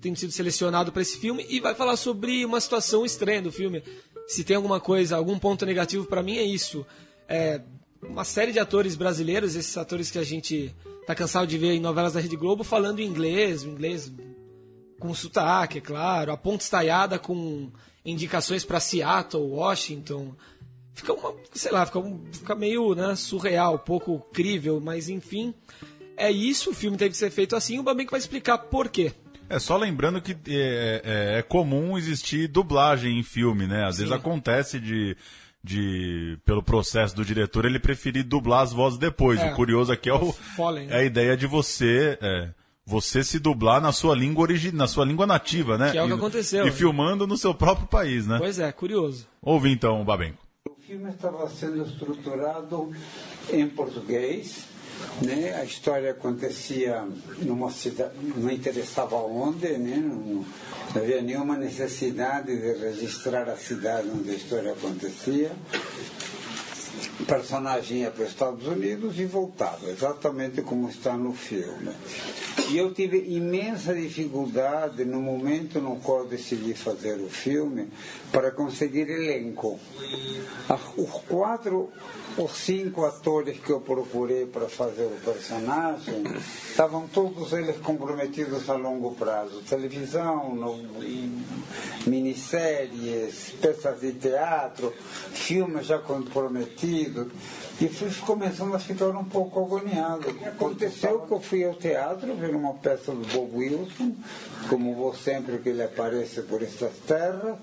tendo 0.00 0.16
sido 0.16 0.32
selecionado 0.32 0.90
para 0.92 1.02
esse 1.02 1.18
filme 1.18 1.44
e 1.48 1.60
vai 1.60 1.74
falar 1.74 1.96
sobre 1.96 2.44
uma 2.44 2.60
situação 2.60 3.04
estranha 3.04 3.42
do 3.42 3.52
filme. 3.52 3.82
Se 4.26 4.44
tem 4.44 4.56
alguma 4.56 4.80
coisa, 4.80 5.16
algum 5.16 5.38
ponto 5.38 5.66
negativo 5.66 6.06
para 6.06 6.22
mim 6.22 6.38
é 6.38 6.42
isso. 6.42 6.86
É, 7.28 7.60
uma 8.02 8.24
série 8.24 8.52
de 8.52 8.58
atores 8.58 8.96
brasileiros, 8.96 9.56
esses 9.56 9.76
atores 9.76 10.10
que 10.10 10.18
a 10.18 10.22
gente 10.24 10.74
tá 11.06 11.14
cansado 11.14 11.46
de 11.46 11.58
ver 11.58 11.72
em 11.72 11.80
novelas 11.80 12.14
da 12.14 12.20
Rede 12.20 12.36
Globo 12.36 12.64
falando 12.64 13.00
inglês, 13.02 13.62
inglês 13.64 14.10
com 14.98 15.12
sotaque, 15.14 15.78
é 15.78 15.80
claro, 15.80 16.32
a 16.32 16.36
ponta 16.36 16.62
estaiada 16.62 17.18
com 17.18 17.70
indicações 18.04 18.64
para 18.64 18.80
Seattle, 18.80 19.42
Washington. 19.42 20.34
Fica 20.94 21.12
uma, 21.12 21.34
sei 21.52 21.72
lá, 21.72 21.84
fica, 21.86 21.98
um- 21.98 22.22
fica 22.32 22.54
meio 22.54 22.94
né, 22.94 23.14
surreal, 23.16 23.78
pouco 23.78 24.18
crível, 24.32 24.80
mas 24.80 25.08
enfim, 25.08 25.54
é 26.26 26.30
isso. 26.30 26.70
O 26.70 26.74
filme 26.74 26.96
teve 26.96 27.10
que 27.10 27.16
ser 27.16 27.30
feito 27.30 27.54
assim. 27.56 27.78
O 27.78 27.82
Babenco 27.82 28.10
vai 28.12 28.20
explicar 28.20 28.58
por 28.58 28.88
quê. 28.88 29.12
É 29.48 29.58
só 29.58 29.76
lembrando 29.76 30.20
que 30.22 30.32
é, 30.48 31.02
é- 31.04 31.38
é 31.38 31.42
comum 31.42 31.98
existir 31.98 32.46
dublagem 32.48 33.18
em 33.18 33.22
filme, 33.22 33.66
né? 33.66 33.84
Às 33.86 33.98
vezes 33.98 34.12
acontece 34.12 34.78
de, 34.78 35.16
de, 35.62 36.38
pelo 36.44 36.62
processo 36.62 37.14
do 37.16 37.24
diretor, 37.24 37.64
ele 37.64 37.78
preferir 37.80 38.22
dublar 38.24 38.62
as 38.62 38.72
vozes 38.72 38.98
depois. 38.98 39.40
É. 39.40 39.52
O 39.52 39.56
curioso 39.56 39.92
aqui 39.92 40.08
é, 40.08 40.14
o, 40.14 40.32
Fallen, 40.32 40.86
né? 40.86 40.96
é 40.96 41.00
a 41.00 41.04
ideia 41.04 41.36
de 41.36 41.46
você, 41.48 42.16
é, 42.22 42.50
você 42.86 43.24
se 43.24 43.38
dublar 43.40 43.80
na 43.80 43.90
sua 43.92 44.14
língua 44.14 44.42
origi 44.42 44.70
na 44.72 44.86
sua 44.86 45.04
língua 45.04 45.26
nativa, 45.26 45.76
né? 45.76 45.90
Que 45.90 45.98
é 45.98 46.02
o 46.02 46.06
que 46.06 46.12
E- 46.12 46.16
aconteceu, 46.16 46.62
E 46.62 46.66
né? 46.66 46.72
filmando 46.72 47.26
no 47.26 47.36
seu 47.36 47.52
próprio 47.52 47.88
país, 47.88 48.26
né? 48.28 48.38
Pois 48.38 48.58
é, 48.60 48.70
curioso. 48.70 49.26
Ouve 49.42 49.70
então, 49.72 50.04
Babenco. 50.04 50.38
O 50.68 50.80
filme 50.80 51.10
estava 51.10 51.48
sendo 51.50 51.82
estruturado 51.84 52.92
em 53.52 53.66
português, 53.68 54.64
né? 55.22 55.54
A 55.60 55.64
história 55.64 56.10
acontecia 56.12 57.04
numa 57.38 57.70
cidade, 57.70 58.12
não 58.36 58.50
interessava 58.50 59.16
onde, 59.16 59.68
né? 59.78 59.96
Não, 59.96 60.16
não 60.16 60.46
havia 60.94 61.22
nenhuma 61.22 61.56
necessidade 61.56 62.56
de 62.56 62.72
registrar 62.74 63.48
a 63.48 63.56
cidade 63.56 64.08
onde 64.08 64.30
a 64.30 64.34
história 64.34 64.72
acontecia. 64.72 65.52
O 67.20 67.24
personagem 67.24 67.98
ia 67.98 68.10
para 68.10 68.24
os 68.24 68.30
Estados 68.30 68.66
Unidos 68.66 69.18
e 69.18 69.24
voltava, 69.24 69.88
exatamente 69.88 70.62
como 70.62 70.88
está 70.88 71.16
no 71.16 71.32
filme. 71.32 71.92
E 72.70 72.78
eu 72.78 72.92
tive 72.92 73.18
imensa 73.34 73.94
dificuldade 73.94 75.04
no 75.04 75.20
momento 75.20 75.80
no 75.80 75.96
qual 75.96 76.26
decidi 76.26 76.74
fazer 76.74 77.20
o 77.20 77.28
filme 77.28 77.88
para 78.32 78.50
conseguir 78.50 79.08
elenco. 79.10 79.78
Ah, 80.68 80.78
Os 80.96 81.10
quatro 81.28 81.90
ou 82.40 82.48
cinco 82.48 83.04
atores 83.04 83.58
que 83.60 83.70
eu 83.70 83.80
procurei 83.80 84.46
para 84.46 84.66
fazer 84.66 85.04
o 85.04 85.20
personagem 85.22 86.24
estavam 86.70 87.06
todos 87.06 87.52
eles 87.52 87.76
comprometidos 87.76 88.70
a 88.70 88.76
longo 88.76 89.14
prazo. 89.14 89.60
Televisão, 89.68 90.54
no, 90.54 90.78
minisséries, 92.06 93.52
peças 93.60 94.00
de 94.00 94.12
teatro, 94.12 94.90
filmes 95.32 95.86
já 95.86 95.98
comprometidos. 95.98 97.28
E 97.78 97.88
fui 97.88 98.10
começando 98.26 98.74
a 98.74 98.78
ficar 98.78 99.08
um 99.08 99.24
pouco 99.24 99.62
agoniado. 99.62 100.28
Aconteceu 100.46 101.20
que 101.20 101.32
eu 101.32 101.40
fui 101.40 101.64
ao 101.64 101.74
teatro 101.74 102.34
ver 102.34 102.54
uma 102.54 102.74
peça 102.74 103.12
do 103.12 103.26
Bob 103.32 103.56
Wilson, 103.56 104.14
como 104.68 104.94
vou 104.94 105.14
sempre 105.14 105.58
que 105.58 105.70
ele 105.70 105.82
aparece 105.82 106.42
por 106.42 106.62
estas 106.62 106.92
terras, 107.06 107.56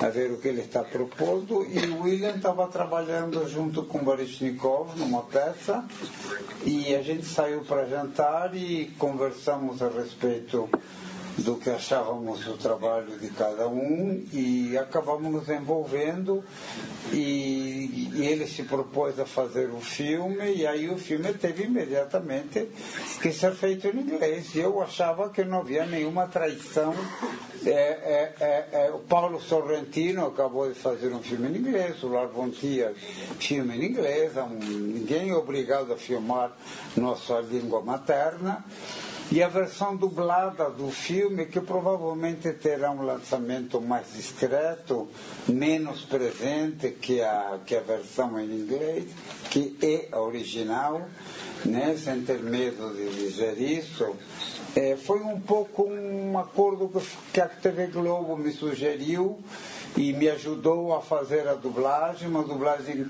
a 0.00 0.08
ver 0.08 0.30
o 0.30 0.38
que 0.38 0.48
ele 0.48 0.60
está 0.60 0.82
propondo, 0.82 1.66
e 1.68 1.78
o 1.86 2.02
William 2.02 2.36
estava 2.36 2.66
trabalhando 2.66 3.48
junto 3.48 3.82
com 3.84 3.98
Baryshnikov 3.98 4.96
numa 4.96 5.22
peça, 5.22 5.84
e 6.64 6.94
a 6.94 7.02
gente 7.02 7.26
saiu 7.26 7.62
para 7.62 7.86
jantar 7.86 8.54
e 8.54 8.86
conversamos 8.98 9.82
a 9.82 9.88
respeito 9.88 10.68
do 11.38 11.56
que 11.56 11.70
achávamos 11.70 12.44
do 12.44 12.56
trabalho 12.56 13.18
de 13.18 13.28
cada 13.30 13.68
um 13.68 14.24
e 14.32 14.76
acabamos 14.76 15.32
nos 15.32 15.48
envolvendo 15.48 16.42
e, 17.12 18.10
e 18.14 18.26
ele 18.26 18.46
se 18.46 18.64
propôs 18.64 19.18
a 19.18 19.26
fazer 19.26 19.70
o 19.70 19.80
filme 19.80 20.54
e 20.54 20.66
aí 20.66 20.88
o 20.88 20.98
filme 20.98 21.32
teve 21.34 21.64
imediatamente 21.64 22.68
que 23.22 23.32
ser 23.32 23.52
feito 23.54 23.86
em 23.88 24.00
inglês. 24.00 24.54
E 24.54 24.58
eu 24.60 24.82
achava 24.82 25.30
que 25.30 25.44
não 25.44 25.60
havia 25.60 25.86
nenhuma 25.86 26.26
traição. 26.26 26.94
É, 27.64 27.70
é, 27.70 28.34
é, 28.40 28.68
é, 28.86 28.90
o 28.90 28.98
Paulo 29.00 29.40
Sorrentino 29.40 30.26
acabou 30.26 30.68
de 30.68 30.74
fazer 30.78 31.12
um 31.12 31.20
filme 31.20 31.48
em 31.48 31.60
inglês, 31.60 32.02
o 32.02 32.08
Lars 32.08 32.32
von 32.32 32.50
Trier 32.50 32.94
filme 33.38 33.76
em 33.76 33.84
inglês, 33.90 34.36
um- 34.36 34.48
ninguém 34.58 35.30
é 35.30 35.34
obrigado 35.34 35.92
a 35.92 35.96
filmar 35.96 36.52
nossa 36.96 37.40
língua 37.40 37.80
materna 37.82 38.64
e 39.30 39.42
a 39.42 39.48
versão 39.48 39.94
dublada 39.94 40.70
do 40.70 40.90
filme, 40.90 41.46
que 41.46 41.60
provavelmente 41.60 42.50
terá 42.54 42.90
um 42.90 43.02
lançamento 43.02 43.80
mais 43.80 44.14
discreto, 44.14 45.06
menos 45.46 46.00
presente 46.02 46.92
que 46.92 47.20
a, 47.20 47.58
que 47.64 47.76
a 47.76 47.80
versão 47.80 48.40
em 48.40 48.50
inglês, 48.50 49.04
que 49.50 49.76
é 49.82 50.16
original, 50.16 51.06
né, 51.64 51.94
sem 52.02 52.22
ter 52.22 52.42
medo 52.42 52.94
de 52.94 53.10
dizer 53.10 53.60
isso. 53.60 54.16
É, 54.74 54.96
foi 54.96 55.20
um 55.20 55.40
pouco 55.40 55.84
um 55.84 56.38
acordo 56.38 56.90
que 57.32 57.40
a 57.40 57.48
TV 57.48 57.88
Globo 57.88 58.36
me 58.36 58.52
sugeriu 58.52 59.38
e 59.96 60.12
me 60.12 60.28
ajudou 60.28 60.94
a 60.94 61.00
fazer 61.00 61.48
a 61.48 61.54
dublagem, 61.54 62.28
uma 62.28 62.42
dublagem 62.42 63.06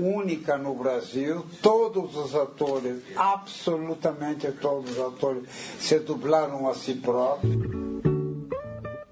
única 0.00 0.56
no 0.56 0.74
Brasil. 0.74 1.44
Todos 1.60 2.16
os 2.16 2.34
atores, 2.34 3.02
absolutamente 3.16 4.50
todos 4.52 4.92
os 4.92 4.98
atores, 5.00 5.44
se 5.78 5.98
dublaram 6.00 6.68
a 6.68 6.74
si 6.74 6.94
próprios. 6.94 7.82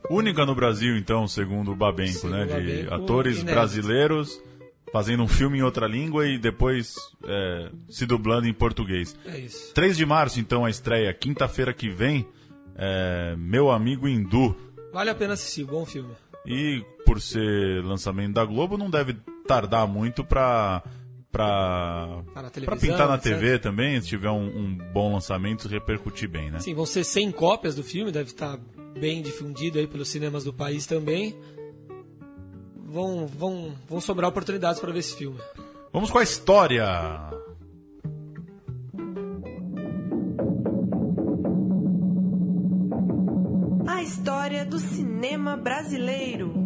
Única 0.09 0.45
no 0.45 0.55
Brasil, 0.57 0.97
então, 0.97 1.29
segundo 1.29 1.71
o 1.71 1.77
Babenco, 1.77 2.19
Sim, 2.19 2.31
né? 2.31 2.43
o 2.43 2.47
De 2.47 2.53
Babenco, 2.53 2.95
atores 2.95 3.35
inédito. 3.37 3.55
brasileiros 3.55 4.43
fazendo 4.93 5.23
um 5.23 5.29
filme 5.29 5.59
em 5.59 5.63
outra 5.63 5.87
língua 5.87 6.27
e 6.27 6.37
depois 6.37 6.97
é, 7.25 7.71
se 7.89 8.07
dublando 8.07 8.49
em 8.49 8.53
português. 8.53 9.15
É 9.25 9.39
isso. 9.39 9.73
3 9.73 9.97
de 9.97 10.05
março, 10.05 10.41
então, 10.41 10.65
a 10.65 10.71
estreia. 10.71 11.15
Quinta-feira 11.15 11.73
que 11.73 11.89
vem, 11.89 12.27
é, 12.75 13.37
Meu 13.39 13.71
Amigo 13.71 14.09
Hindu. 14.09 14.57
Vale 14.93 15.11
a 15.11 15.15
pena 15.15 15.35
assistir, 15.35 15.65
bom 15.65 15.87
filme. 15.87 16.11
E 16.45 16.85
por 17.11 17.21
ser 17.21 17.85
lançamento 17.85 18.35
da 18.35 18.45
Globo, 18.45 18.79
não 18.79 18.89
deve 18.89 19.17
tardar 19.45 19.85
muito 19.89 20.25
pra, 20.25 20.81
pra, 21.33 22.23
Tá 22.33 22.77
pintar 22.77 23.09
na 23.09 23.17
etc. 23.17 23.33
TV 23.33 23.59
também, 23.59 24.01
se 24.01 24.07
tiver 24.07 24.31
um, 24.31 24.47
um 24.47 24.79
bom 24.93 25.15
lançamento, 25.15 25.67
repercutir 25.67 26.29
bem, 26.29 26.53
né? 26.53 26.61
Sim, 26.61 26.73
vão 26.73 26.87
ser 26.87 27.03
100 27.03 27.33
cópias 27.33 27.75
do 27.75 27.83
filme, 27.83 28.13
deve 28.13 28.31
estar 28.31 28.61
bem 28.97 29.23
difundido 29.23 29.81
aí 29.81 29.89
pelos 29.89 30.07
cinemas 30.07 30.45
do 30.45 30.53
país 30.53 30.87
também. 30.87 31.35
Vão, 32.87 33.27
vão, 33.27 33.75
vão 33.89 34.01
sobrar 34.01 34.31
oportunidades 34.31 34.81
para 34.81 34.93
ver 34.93 35.01
esse 35.01 35.17
filme. 35.17 35.41
Vamos 35.93 36.13
com 36.13 36.19
a 36.19 36.23
história. 36.23 36.87
A 43.85 44.01
história 44.01 44.65
do 44.65 44.79
cinema 44.79 45.57
brasileiro. 45.57 46.60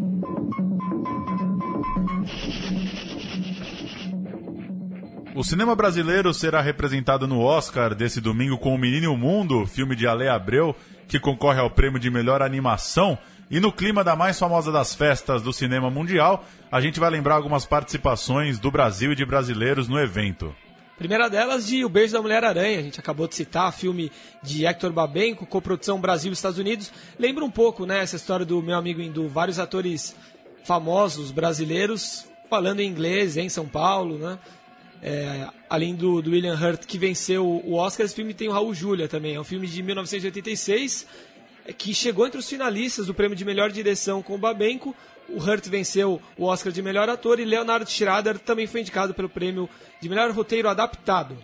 O 5.35 5.43
cinema 5.43 5.75
brasileiro 5.75 6.33
será 6.33 6.61
representado 6.61 7.27
no 7.27 7.41
Oscar 7.41 7.93
desse 7.93 8.21
domingo 8.21 8.57
com 8.57 8.73
O 8.73 8.79
Menino 8.79 9.07
e 9.07 9.09
o 9.09 9.17
Mundo, 9.17 9.67
filme 9.67 9.97
de 9.97 10.07
Ale 10.07 10.29
Abreu, 10.29 10.77
que 11.09 11.19
concorre 11.19 11.59
ao 11.59 11.69
prêmio 11.69 11.99
de 11.99 12.09
melhor 12.09 12.41
animação. 12.41 13.19
E 13.51 13.59
no 13.59 13.73
clima 13.73 14.05
da 14.05 14.15
mais 14.15 14.39
famosa 14.39 14.71
das 14.71 14.95
festas 14.95 15.43
do 15.43 15.53
cinema 15.53 15.91
mundial, 15.91 16.45
a 16.71 16.81
gente 16.81 17.01
vai 17.01 17.11
lembrar 17.11 17.35
algumas 17.35 17.67
participações 17.67 18.61
do 18.61 18.71
Brasil 18.71 19.11
e 19.11 19.17
de 19.17 19.27
brasileiros 19.27 19.89
no 19.89 19.99
evento. 19.99 20.55
Primeira 20.97 21.29
delas 21.29 21.67
de 21.67 21.85
O 21.85 21.89
Beijo 21.89 22.13
da 22.13 22.23
Mulher-Aranha, 22.23 22.79
a 22.79 22.83
gente 22.83 23.01
acabou 23.01 23.27
de 23.27 23.35
citar, 23.35 23.73
filme 23.73 24.13
de 24.41 24.65
Hector 24.65 24.93
Babenco, 24.93 25.45
coprodução 25.45 26.01
Brasil 26.01 26.31
e 26.31 26.35
Estados 26.35 26.61
Unidos. 26.61 26.93
Lembra 27.19 27.45
um 27.45 27.51
pouco, 27.51 27.85
né, 27.85 28.01
essa 28.03 28.15
história 28.15 28.47
do 28.47 28.63
meu 28.63 28.77
amigo 28.77 29.01
Hindu, 29.01 29.29
vários 29.29 29.59
atores 29.59 30.15
famosos 30.63 31.33
brasileiros 31.33 32.25
falando 32.49 32.79
em 32.79 32.89
inglês 32.89 33.37
em 33.37 33.49
São 33.49 33.67
Paulo, 33.67 34.17
né? 34.17 34.39
É, 35.03 35.47
além 35.69 35.95
do, 35.95 36.23
do, 36.23 36.31
William 36.31 36.55
Hurt, 36.55 36.87
que 36.87 36.97
venceu 36.99 37.47
o 37.47 37.75
Oscar, 37.75 38.07
esse 38.07 38.15
filme 38.15 38.33
tem 38.33 38.49
o 38.49 38.53
Raul 38.53 38.75
Julia 38.75 39.07
também. 39.07 39.35
É 39.35 39.41
um 39.41 39.45
filme 39.45 39.67
de 39.67 39.83
1986 39.83 41.07
é, 41.67 41.73
que 41.73 41.95
chegou 41.95 42.27
entre 42.27 42.39
os 42.39 42.49
finalistas 42.49 43.07
do 43.07 43.15
prêmio 43.15 43.37
de 43.37 43.45
melhor 43.45 43.71
direção 43.71 44.23
com 44.23 44.35
o 44.35 44.39
Babenco. 44.39 44.95
O 45.29 45.39
Hurt 45.39 45.67
venceu 45.69 46.21
o 46.37 46.45
Oscar 46.45 46.73
de 46.73 46.83
melhor 46.83 47.09
ator 47.09 47.39
e 47.39 47.45
Leonard 47.45 47.91
Schrader 47.91 48.39
também 48.39 48.67
foi 48.67 48.81
indicado 48.81 49.15
pelo 49.15 49.29
prêmio 49.29 49.69
de 50.01 50.09
melhor 50.09 50.31
roteiro 50.31 50.69
adaptado. 50.69 51.37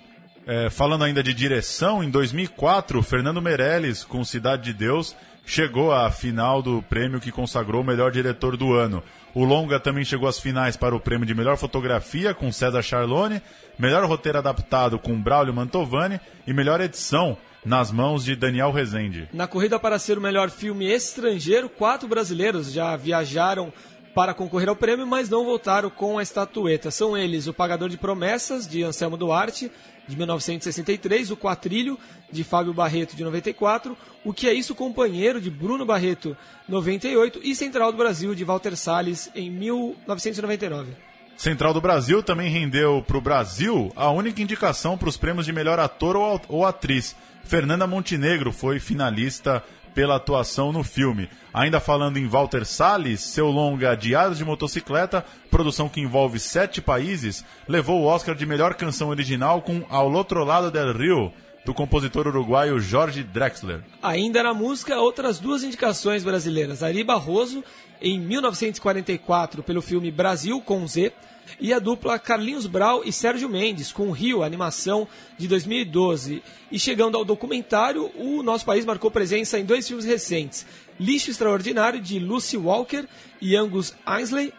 É, 0.47 0.71
falando 0.71 1.05
ainda 1.05 1.23
de 1.23 1.35
direção, 1.35 2.03
em 2.03 2.11
2004, 2.11 3.03
Fernando 3.03 3.43
Meirelles, 3.43 4.05
com 4.05 4.25
Cidade 4.25 4.65
de 4.65 4.73
Deus, 4.73 5.15
chegou 5.45 5.93
à 5.93 6.11
final 6.11 6.63
do 6.63 6.83
prêmio 6.83 7.21
que 7.21 7.31
consagrou 7.31 7.83
o 7.83 7.85
melhor 7.85 8.11
diretor 8.11 8.57
do 8.57 8.73
ano. 8.73 9.03
O 9.35 9.45
longa 9.45 9.79
também 9.79 10.05
chegou 10.05 10.29
às 10.29 10.41
finais 10.41 10.77
para 10.77 10.95
o 10.95 11.01
prêmio 11.01 11.27
de 11.27 11.35
melhor 11.35 11.57
fotografia 11.57 12.35
com 12.35 12.51
César 12.51 12.83
Charlone, 12.83 13.41
melhor 13.79 14.05
roteiro 14.05 14.39
adaptado 14.39 14.99
com 14.99 15.21
Braulio 15.21 15.55
Mantovani 15.55 16.21
e 16.47 16.53
melhor 16.53 16.81
edição 16.81 17.37
nas 17.65 17.93
mãos 17.93 18.25
de 18.25 18.35
Daniel 18.35 18.73
Rezende. 18.73 19.29
Na 19.33 19.47
corrida 19.47 19.79
para 19.79 19.99
ser 19.99 20.19
o 20.19 20.21
melhor 20.21 20.51
filme 20.51 20.87
estrangeiro, 20.87 21.69
quatro 21.69 22.09
brasileiros 22.09 22.73
já 22.73 22.97
viajaram 22.97 23.73
para 24.15 24.35
concorrer 24.35 24.69
ao 24.69 24.75
prêmio, 24.75 25.07
mas 25.07 25.29
não 25.29 25.45
voltaram 25.45 25.89
com 25.89 26.19
a 26.19 26.23
estatueta. 26.23 26.91
São 26.91 27.17
eles 27.17 27.47
O 27.47 27.55
Pagador 27.55 27.89
de 27.89 27.97
Promessas, 27.97 28.67
de 28.67 28.83
Anselmo 28.83 29.17
Duarte, 29.17 29.71
de 30.07 30.17
1963, 30.17 31.31
O 31.31 31.37
Quatrilho, 31.37 31.99
de 32.31 32.45
Fábio 32.45 32.75
Barreto, 32.75 33.17
de 33.17 33.25
94, 33.25 33.97
O 34.25 34.33
Que 34.33 34.49
É 34.49 34.53
Isso 34.53 34.75
Companheiro, 34.75 35.41
de 35.41 35.51
Bruno 35.51 35.85
Barreto, 35.87 36.37
98, 36.69 37.41
e 37.43 37.55
Central 37.55 37.93
do 37.93 37.99
Brasil, 37.99 38.35
de 38.35 38.45
Walter 38.45 38.77
Salles, 38.77 39.31
em 39.35 39.51
1999. 39.51 40.93
Central 41.37 41.73
do 41.73 41.81
Brasil 41.81 42.23
também 42.23 42.51
rendeu 42.51 43.03
para 43.07 43.17
o 43.17 43.21
Brasil 43.21 43.91
a 43.97 44.11
única 44.11 44.43
indicação 44.43 44.99
para 44.99 45.09
os 45.09 45.17
prêmios 45.17 45.47
de 45.47 45.53
melhor 45.55 45.79
ator 45.79 46.15
ou, 46.15 46.41
ou 46.49 46.67
atriz. 46.67 47.17
Fernanda 47.45 47.87
Montenegro 47.87 48.53
foi 48.53 48.79
finalista 48.79 49.65
pela 49.95 50.17
atuação 50.17 50.73
no 50.73 50.83
filme. 50.83 51.29
Ainda 51.53 51.81
falando 51.81 52.17
em 52.17 52.27
Walter 52.27 52.65
Salles, 52.65 53.21
seu 53.21 53.49
longa 53.49 53.97
Diários 53.97 54.39
de 54.39 54.45
Motocicleta, 54.45 55.25
produção 55.51 55.89
que 55.89 56.01
envolve 56.01 56.39
sete 56.39 56.81
países, 56.81 57.45
levou 57.67 58.01
o 58.01 58.07
Oscar 58.07 58.35
de 58.35 58.47
melhor 58.47 58.75
canção 58.75 59.09
original 59.09 59.63
com 59.63 59.85
Ao 59.89 60.13
Outro 60.13 60.45
Lado 60.45 60.71
del 60.71 60.93
Rio, 60.93 61.33
do 61.65 61.75
compositor 61.75 62.27
uruguaio 62.27 62.81
Jorge 62.81 63.23
Drexler. 63.23 63.83
Ainda 64.03 64.43
na 64.43 64.55
música, 64.55 64.99
outras 64.99 65.39
duas 65.39 65.63
indicações 65.63 66.25
brasileiras. 66.25 66.83
Ari 66.83 67.05
Barroso, 67.05 67.63
em 68.01 68.19
1944, 68.19 69.63
pelo 69.63 69.83
filme 69.83 70.11
Brasil 70.11 70.61
com 70.61 70.87
Z, 70.87 71.13
e 71.61 71.73
a 71.73 71.79
dupla 71.79 72.19
Carlinhos 72.19 72.67
Brau 72.67 73.03
e 73.05 73.13
Sérgio 73.13 73.49
Mendes, 73.49 73.93
com 73.93 74.11
Rio, 74.11 74.43
animação 74.43 75.07
de 75.39 75.49
2012. 75.49 76.43
E 76.71 76.79
chegando 76.79 77.17
ao 77.17 77.25
documentário, 77.25 78.11
o 78.17 78.43
nosso 78.43 78.65
país 78.65 78.85
marcou 78.85 79.11
presença 79.11 79.59
em 79.59 79.65
dois 79.65 79.87
filmes 79.87 80.05
recentes: 80.05 80.67
Lixo 80.99 81.31
Extraordinário, 81.31 82.01
de 82.01 82.19
Lucy 82.19 82.57
Walker 82.57 83.07
e 83.41 83.57
Angus 83.57 83.95
Ainsley, 84.07 84.53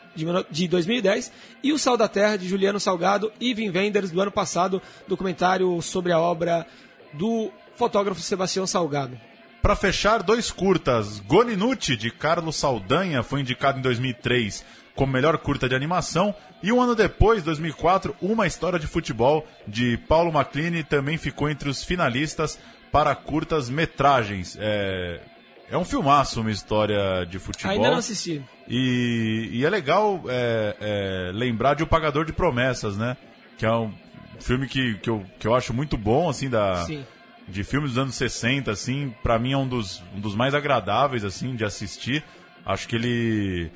de 0.49 0.67
2010, 0.67 1.31
e 1.63 1.71
O 1.71 1.77
Sal 1.77 1.95
da 1.95 2.07
Terra, 2.07 2.37
de 2.37 2.47
Juliano 2.47 2.79
Salgado 2.79 3.31
e 3.39 3.53
Vin 3.53 3.69
Wenders, 3.69 4.11
do 4.11 4.21
ano 4.21 4.31
passado, 4.31 4.81
documentário 5.07 5.81
sobre 5.81 6.11
a 6.11 6.19
obra 6.19 6.67
do 7.13 7.51
fotógrafo 7.75 8.21
Sebastião 8.21 8.67
Salgado. 8.67 9.17
Para 9.61 9.75
fechar, 9.75 10.23
dois 10.23 10.49
curtas. 10.49 11.19
Goninuti, 11.19 11.95
de 11.95 12.09
Carlos 12.09 12.55
Saldanha, 12.55 13.21
foi 13.21 13.41
indicado 13.41 13.77
em 13.77 13.81
2003 13.81 14.65
como 14.95 15.11
melhor 15.11 15.37
curta 15.37 15.67
de 15.67 15.75
animação. 15.75 16.33
E 16.61 16.71
um 16.71 16.81
ano 16.81 16.95
depois, 16.95 17.43
2004, 17.43 18.15
Uma 18.21 18.47
História 18.47 18.79
de 18.79 18.87
Futebol, 18.87 19.45
de 19.67 19.97
Paulo 19.97 20.31
Maclini, 20.31 20.83
também 20.83 21.17
ficou 21.17 21.49
entre 21.49 21.69
os 21.69 21.83
finalistas 21.83 22.59
para 22.91 23.15
curtas 23.15 23.69
metragens. 23.69 24.57
É, 24.59 25.21
é 25.69 25.77
um 25.77 25.85
filmaço, 25.85 26.41
uma 26.41 26.51
história 26.51 27.25
de 27.25 27.39
futebol. 27.39 27.71
Ainda 27.71 27.89
não 27.89 27.97
assisti. 27.97 28.43
E, 28.67 29.49
e 29.53 29.65
é 29.65 29.69
legal 29.69 30.21
é, 30.27 30.75
é, 30.79 31.31
lembrar 31.33 31.75
de 31.75 31.83
O 31.83 31.87
Pagador 31.87 32.25
de 32.25 32.33
Promessas, 32.33 32.97
né? 32.97 33.15
Que 33.57 33.65
é 33.65 33.71
um 33.71 33.93
filme 34.39 34.67
que, 34.67 34.95
que, 34.95 35.09
eu, 35.09 35.25
que 35.39 35.47
eu 35.47 35.55
acho 35.55 35.73
muito 35.73 35.97
bom, 35.97 36.29
assim, 36.29 36.49
da... 36.49 36.83
Sim 36.85 37.03
de 37.47 37.63
filmes 37.63 37.91
dos 37.91 37.97
anos 37.97 38.15
60, 38.15 38.71
assim, 38.71 39.13
para 39.21 39.37
mim 39.37 39.51
é 39.51 39.57
um 39.57 39.67
dos, 39.67 40.01
um 40.15 40.19
dos 40.19 40.33
mais 40.33 40.55
agradáveis, 40.55 41.23
assim, 41.23 41.55
de 41.55 41.65
assistir. 41.65 42.23
Acho 42.65 42.87
que 42.87 42.95
ele 42.95 43.71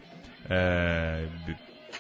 é, 0.50 1.26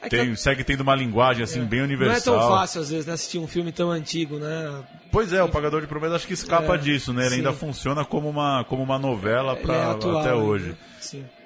é 0.01 0.09
tem, 0.09 0.35
segue 0.35 0.63
tendo 0.63 0.81
uma 0.81 0.95
linguagem, 0.95 1.43
assim, 1.43 1.61
é. 1.61 1.65
bem 1.65 1.81
universal. 1.81 2.35
Não 2.35 2.41
é 2.41 2.45
tão 2.45 2.57
fácil, 2.57 2.81
às 2.81 2.89
vezes, 2.89 3.05
né, 3.05 3.13
assistir 3.13 3.37
um 3.37 3.47
filme 3.47 3.71
tão 3.71 3.91
antigo, 3.91 4.37
né? 4.37 4.83
Pois 5.11 5.31
é, 5.31 5.41
o 5.41 5.49
Pagador 5.49 5.81
de 5.81 5.87
Promessas 5.87 6.17
acho 6.17 6.27
que 6.27 6.33
escapa 6.33 6.75
é, 6.75 6.77
disso, 6.77 7.13
né? 7.13 7.23
Ele 7.23 7.29
sim. 7.29 7.35
ainda 7.37 7.53
funciona 7.53 8.03
como 8.03 8.29
uma, 8.29 8.63
como 8.65 8.83
uma 8.83 8.99
novela 8.99 9.55
pra, 9.55 9.73
é 9.73 9.91
atual, 9.91 10.19
até 10.19 10.33
hoje. 10.33 10.75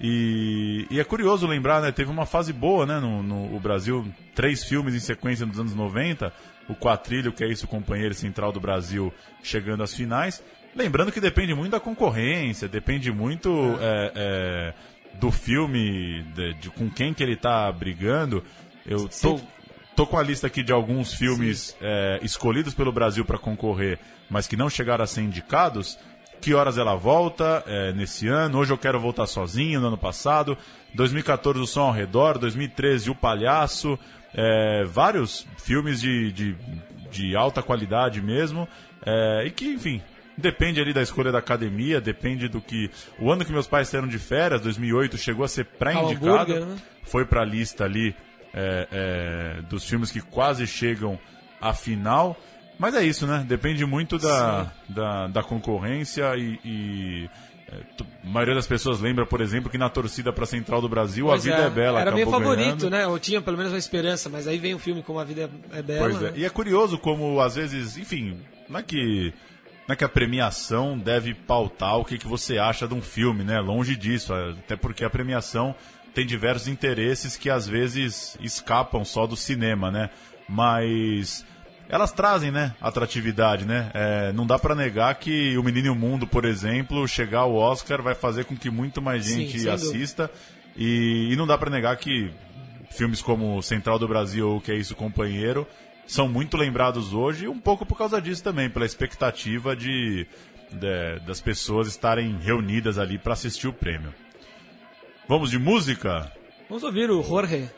E, 0.01 0.87
e 0.89 0.99
é 0.99 1.03
curioso 1.03 1.45
lembrar, 1.45 1.81
né? 1.81 1.91
Teve 1.91 2.09
uma 2.09 2.25
fase 2.25 2.51
boa, 2.51 2.85
né? 2.85 2.99
No, 2.99 3.21
no 3.21 3.59
Brasil, 3.59 4.07
três 4.33 4.63
filmes 4.63 4.95
em 4.95 4.99
sequência 4.99 5.45
nos 5.45 5.59
anos 5.59 5.75
90 5.75 6.33
o 6.69 6.75
Quatrilho, 6.75 7.33
que 7.33 7.43
é 7.43 7.47
isso, 7.47 7.65
o 7.65 7.67
companheiro 7.67 8.13
central 8.13 8.51
do 8.51 8.59
Brasil, 8.59 9.11
chegando 9.41 9.81
às 9.81 9.93
finais. 9.93 10.41
Lembrando 10.75 11.11
que 11.11 11.19
depende 11.19 11.53
muito 11.55 11.71
da 11.71 11.79
concorrência, 11.79 12.67
depende 12.67 13.11
muito 13.11 13.49
é, 13.81 14.11
é, 14.15 14.73
do 15.19 15.31
filme, 15.31 16.23
de, 16.35 16.53
de, 16.55 16.69
com 16.69 16.89
quem 16.89 17.13
que 17.13 17.21
ele 17.21 17.33
está 17.33 17.71
brigando. 17.71 18.43
Eu 18.85 19.07
tô, 19.07 19.39
tô 19.95 20.07
com 20.07 20.17
a 20.17 20.23
lista 20.23 20.47
aqui 20.47 20.63
de 20.63 20.71
alguns 20.71 21.13
filmes 21.13 21.75
é, 21.81 22.19
escolhidos 22.21 22.73
pelo 22.73 22.91
Brasil 22.91 23.25
para 23.25 23.37
concorrer, 23.37 23.99
mas 24.29 24.47
que 24.47 24.55
não 24.55 24.69
chegaram 24.69 25.03
a 25.03 25.07
ser 25.07 25.21
indicados. 25.21 25.97
Que 26.41 26.53
horas 26.53 26.77
ela 26.77 26.95
volta 26.95 27.63
é, 27.67 27.91
nesse 27.91 28.27
ano? 28.29 28.59
Hoje 28.59 28.71
eu 28.71 28.77
quero 28.77 28.97
voltar 28.97 29.27
sozinho, 29.27 29.81
no 29.81 29.87
ano 29.87 29.97
passado. 29.97 30.57
2014 30.93 31.59
o 31.59 31.67
Som 31.67 31.81
ao 31.81 31.91
Redor, 31.91 32.37
2013 32.37 33.09
o 33.09 33.15
Palhaço, 33.15 33.99
é, 34.33 34.85
vários 34.85 35.45
filmes 35.57 35.99
de, 35.99 36.31
de, 36.31 36.55
de, 37.11 37.35
alta 37.35 37.61
qualidade 37.61 38.21
mesmo, 38.21 38.67
é, 39.05 39.43
e 39.45 39.51
que, 39.51 39.67
enfim, 39.67 40.01
depende 40.39 40.81
ali 40.81 40.93
da 40.93 41.01
escolha 41.01 41.31
da 41.31 41.39
academia, 41.39 42.01
depende 42.01 42.47
do 42.47 42.61
que... 42.61 42.89
O 43.19 43.31
ano 43.31 43.45
que 43.45 43.51
meus 43.51 43.67
pais 43.67 43.89
saíram 43.89 44.07
de 44.07 44.17
férias, 44.17 44.61
2008, 44.61 45.17
chegou 45.17 45.45
a 45.45 45.47
ser 45.47 45.65
pré-indicado, 45.65 46.65
né? 46.65 46.77
foi 47.03 47.25
para 47.25 47.41
a 47.41 47.45
lista 47.45 47.83
ali 47.83 48.15
é, 48.53 48.87
é, 48.91 49.61
dos 49.63 49.83
filmes 49.83 50.11
que 50.11 50.21
quase 50.21 50.65
chegam 50.65 51.19
à 51.61 51.73
final... 51.73 52.37
Mas 52.79 52.95
é 52.95 53.03
isso, 53.03 53.27
né? 53.27 53.43
Depende 53.45 53.85
muito 53.85 54.17
da, 54.17 54.71
da, 54.87 55.27
da, 55.27 55.43
concorrência 55.43 56.33
e, 56.37 56.57
e 56.63 57.29
é, 57.71 58.03
a 58.25 58.29
maioria 58.29 58.55
das 58.55 58.65
pessoas 58.65 58.99
lembra, 58.99 59.25
por 59.25 59.41
exemplo, 59.41 59.69
que 59.69 59.77
na 59.77 59.89
torcida 59.89 60.33
para 60.33 60.45
Central 60.45 60.81
do 60.81 60.89
Brasil 60.89 61.25
pois 61.25 61.41
a 61.41 61.43
vida 61.43 61.63
é, 61.63 61.67
é 61.67 61.69
bela. 61.69 61.99
Era 62.01 62.11
meu 62.11 62.29
favorito, 62.29 62.89
ganhando. 62.89 62.89
né? 62.89 63.03
Eu 63.03 63.19
tinha 63.19 63.41
pelo 63.41 63.57
menos 63.57 63.71
uma 63.71 63.77
esperança, 63.77 64.29
mas 64.29 64.47
aí 64.47 64.57
vem 64.57 64.73
um 64.73 64.79
filme 64.79 65.03
como 65.03 65.19
A 65.19 65.23
Vida 65.23 65.49
é 65.71 65.81
Bela. 65.81 66.09
Pois 66.09 66.21
é. 66.21 66.31
Né? 66.31 66.33
E 66.37 66.45
é 66.45 66.49
curioso 66.49 66.97
como, 66.97 67.39
às 67.39 67.55
vezes, 67.55 67.97
enfim, 67.97 68.39
não 68.67 68.79
é 68.79 68.83
que. 68.83 69.33
Não 69.89 69.93
é 69.93 69.95
que 69.95 70.03
a 70.03 70.09
premiação 70.09 70.95
deve 70.95 71.33
pautar 71.33 71.97
o 71.97 72.05
que, 72.05 72.19
que 72.19 72.27
você 72.27 72.59
acha 72.59 72.87
de 72.87 72.93
um 72.93 73.01
filme, 73.01 73.43
né? 73.43 73.59
Longe 73.59 73.95
disso. 73.95 74.31
Até 74.35 74.75
porque 74.75 75.03
a 75.03 75.09
premiação 75.09 75.73
tem 76.13 76.27
diversos 76.27 76.67
interesses 76.67 77.35
que 77.35 77.49
às 77.49 77.67
vezes 77.67 78.37
escapam 78.39 79.03
só 79.03 79.25
do 79.25 79.35
cinema, 79.35 79.89
né? 79.89 80.11
Mas 80.47 81.43
elas 81.89 82.11
trazem, 82.11 82.51
né, 82.51 82.75
atratividade, 82.79 83.65
né? 83.65 83.89
É, 83.95 84.31
não 84.31 84.45
dá 84.45 84.59
para 84.59 84.75
negar 84.75 85.15
que 85.15 85.57
o 85.57 85.63
Menino 85.63 85.87
e 85.87 85.89
o 85.89 85.95
Mundo, 85.95 86.27
por 86.27 86.45
exemplo, 86.45 87.07
chegar 87.07 87.39
ao 87.39 87.55
Oscar 87.55 87.99
vai 87.99 88.13
fazer 88.13 88.45
com 88.45 88.55
que 88.55 88.69
muito 88.69 89.01
mais 89.01 89.25
gente 89.25 89.59
Sim, 89.59 89.69
assista. 89.69 90.29
E, 90.77 91.29
e, 91.31 91.35
não 91.35 91.47
dá 91.47 91.57
para 91.57 91.71
negar 91.71 91.97
que 91.97 92.29
filmes 92.91 93.23
como 93.23 93.59
Central 93.63 93.97
do 93.97 94.07
Brasil 94.07 94.51
ou 94.51 94.61
Que 94.61 94.71
é 94.71 94.75
Isso, 94.75 94.95
Companheiro, 94.95 95.65
são 96.09 96.27
muito 96.27 96.57
lembrados 96.57 97.13
hoje, 97.13 97.47
um 97.47 97.59
pouco 97.59 97.85
por 97.85 97.95
causa 97.95 98.19
disso 98.19 98.43
também, 98.43 98.67
pela 98.67 98.85
expectativa 98.85 99.75
de, 99.75 100.25
de 100.71 101.19
das 101.19 101.39
pessoas 101.39 101.87
estarem 101.87 102.35
reunidas 102.39 102.97
ali 102.97 103.19
para 103.19 103.33
assistir 103.33 103.67
o 103.67 103.73
prêmio. 103.73 104.11
Vamos 105.27 105.51
de 105.51 105.59
música? 105.59 106.31
Vamos 106.67 106.83
ouvir 106.83 107.11
o 107.11 107.21
Jorge. 107.21 107.69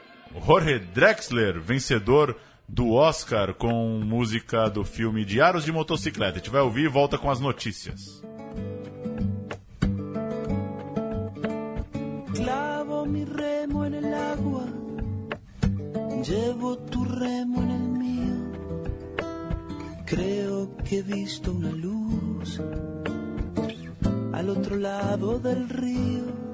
Jorge 0.46 0.80
Drexler, 0.80 1.60
vencedor 1.60 2.38
do 2.70 2.94
Oscar 2.94 3.54
com 3.54 4.00
música 4.00 4.70
do 4.70 4.86
filme 4.86 5.26
Diários 5.26 5.66
de 5.66 5.74
Motocicleta. 5.74 6.36
A 6.36 6.38
gente 6.38 6.50
vai 6.50 6.62
ouvir 6.62 6.86
e 6.86 6.88
volta 6.88 7.18
com 7.18 7.30
as 7.30 7.42
notícias. 7.42 8.24
Clavo 12.34 13.06
mi 13.06 13.26
remo 13.26 13.84
en 13.84 13.94
el 13.94 14.14
agua, 14.14 14.66
llevo 16.24 16.78
tu 16.78 17.04
remo 17.04 17.62
en 17.62 17.72
el. 17.72 18.01
Creo 20.12 20.76
que 20.84 20.98
he 20.98 21.04
visto 21.04 21.54
una 21.54 21.72
luz 21.72 22.60
al 24.34 24.50
otro 24.50 24.76
lado 24.76 25.40
del 25.40 25.70
río. 25.70 26.51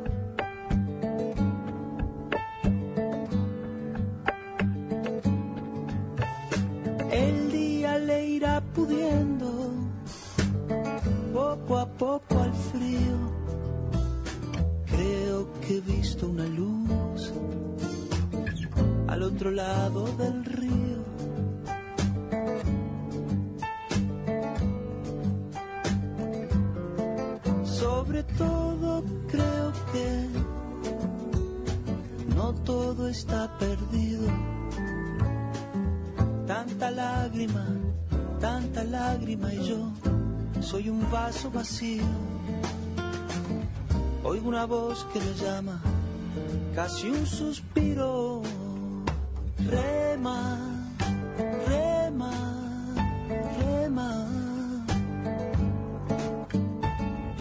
Oigo 44.23 44.47
una 44.47 44.65
voz 44.65 45.03
que 45.11 45.19
me 45.19 45.33
llama, 45.33 45.81
casi 46.75 47.09
un 47.09 47.25
suspiro. 47.25 48.43
Rema, 49.65 50.59
rema, 51.67 52.31
rema. 53.57 54.27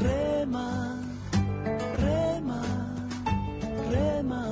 Rema, 0.01 0.99
rema, 1.99 2.63
rema. 3.91 4.45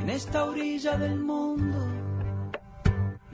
En 0.00 0.10
esta 0.10 0.44
orilla 0.44 0.96
del 0.96 1.18
mundo, 1.18 1.87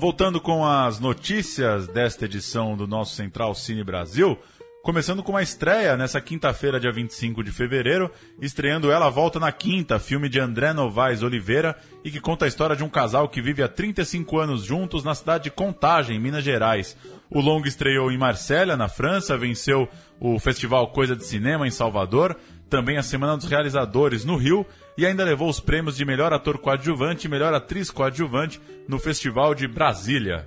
Voltando 0.00 0.40
com 0.40 0.64
as 0.64 1.00
notícias 1.00 1.88
desta 1.88 2.24
edição 2.24 2.76
do 2.76 2.86
nosso 2.86 3.16
Central 3.16 3.52
Cine 3.52 3.82
Brasil, 3.82 4.38
começando 4.80 5.24
com 5.24 5.32
uma 5.32 5.42
estreia 5.42 5.96
nessa 5.96 6.20
quinta-feira, 6.20 6.78
dia 6.78 6.92
25 6.92 7.42
de 7.42 7.50
fevereiro, 7.50 8.08
estreando 8.40 8.92
Ela 8.92 9.10
Volta 9.10 9.40
na 9.40 9.50
Quinta, 9.50 9.98
filme 9.98 10.28
de 10.28 10.38
André 10.38 10.72
Novaes 10.72 11.24
Oliveira 11.24 11.76
e 12.04 12.12
que 12.12 12.20
conta 12.20 12.44
a 12.44 12.48
história 12.48 12.76
de 12.76 12.84
um 12.84 12.88
casal 12.88 13.28
que 13.28 13.42
vive 13.42 13.60
há 13.60 13.66
35 13.66 14.38
anos 14.38 14.62
juntos 14.62 15.02
na 15.02 15.16
cidade 15.16 15.44
de 15.44 15.50
Contagem, 15.50 16.16
Minas 16.20 16.44
Gerais. 16.44 16.96
O 17.28 17.40
longo 17.40 17.66
estreou 17.66 18.12
em 18.12 18.16
Marsella, 18.16 18.76
na 18.76 18.86
França, 18.86 19.36
venceu 19.36 19.88
o 20.20 20.38
Festival 20.38 20.92
Coisa 20.92 21.16
de 21.16 21.24
Cinema 21.24 21.66
em 21.66 21.72
Salvador, 21.72 22.36
também 22.68 22.96
a 22.98 23.02
Semana 23.02 23.36
dos 23.36 23.46
Realizadores 23.46 24.24
no 24.24 24.36
Rio 24.36 24.64
e 24.96 25.06
ainda 25.06 25.24
levou 25.24 25.48
os 25.48 25.60
prêmios 25.60 25.96
de 25.96 26.04
melhor 26.04 26.32
ator 26.32 26.58
coadjuvante 26.58 27.26
e 27.26 27.30
melhor 27.30 27.54
atriz 27.54 27.90
coadjuvante 27.90 28.60
no 28.86 28.98
Festival 28.98 29.54
de 29.54 29.66
Brasília. 29.66 30.46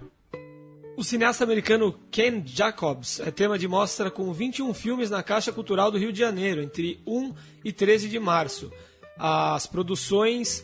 O 0.98 1.04
cineasta 1.04 1.44
americano 1.44 1.98
Ken 2.12 2.44
Jacobs 2.46 3.20
é 3.22 3.32
tema 3.32 3.58
de 3.58 3.68
mostra 3.68 4.12
com 4.12 4.32
21 4.32 4.74
filmes 4.74 5.10
na 5.10 5.24
Caixa 5.24 5.52
Cultural 5.52 5.90
do 5.90 5.98
Rio 5.98 6.12
de 6.12 6.20
Janeiro, 6.20 6.62
entre 6.62 7.02
1 7.08 7.34
e 7.64 7.72
13 7.72 8.10
de 8.10 8.20
março. 8.20 8.72
As 9.18 9.66
produções 9.66 10.64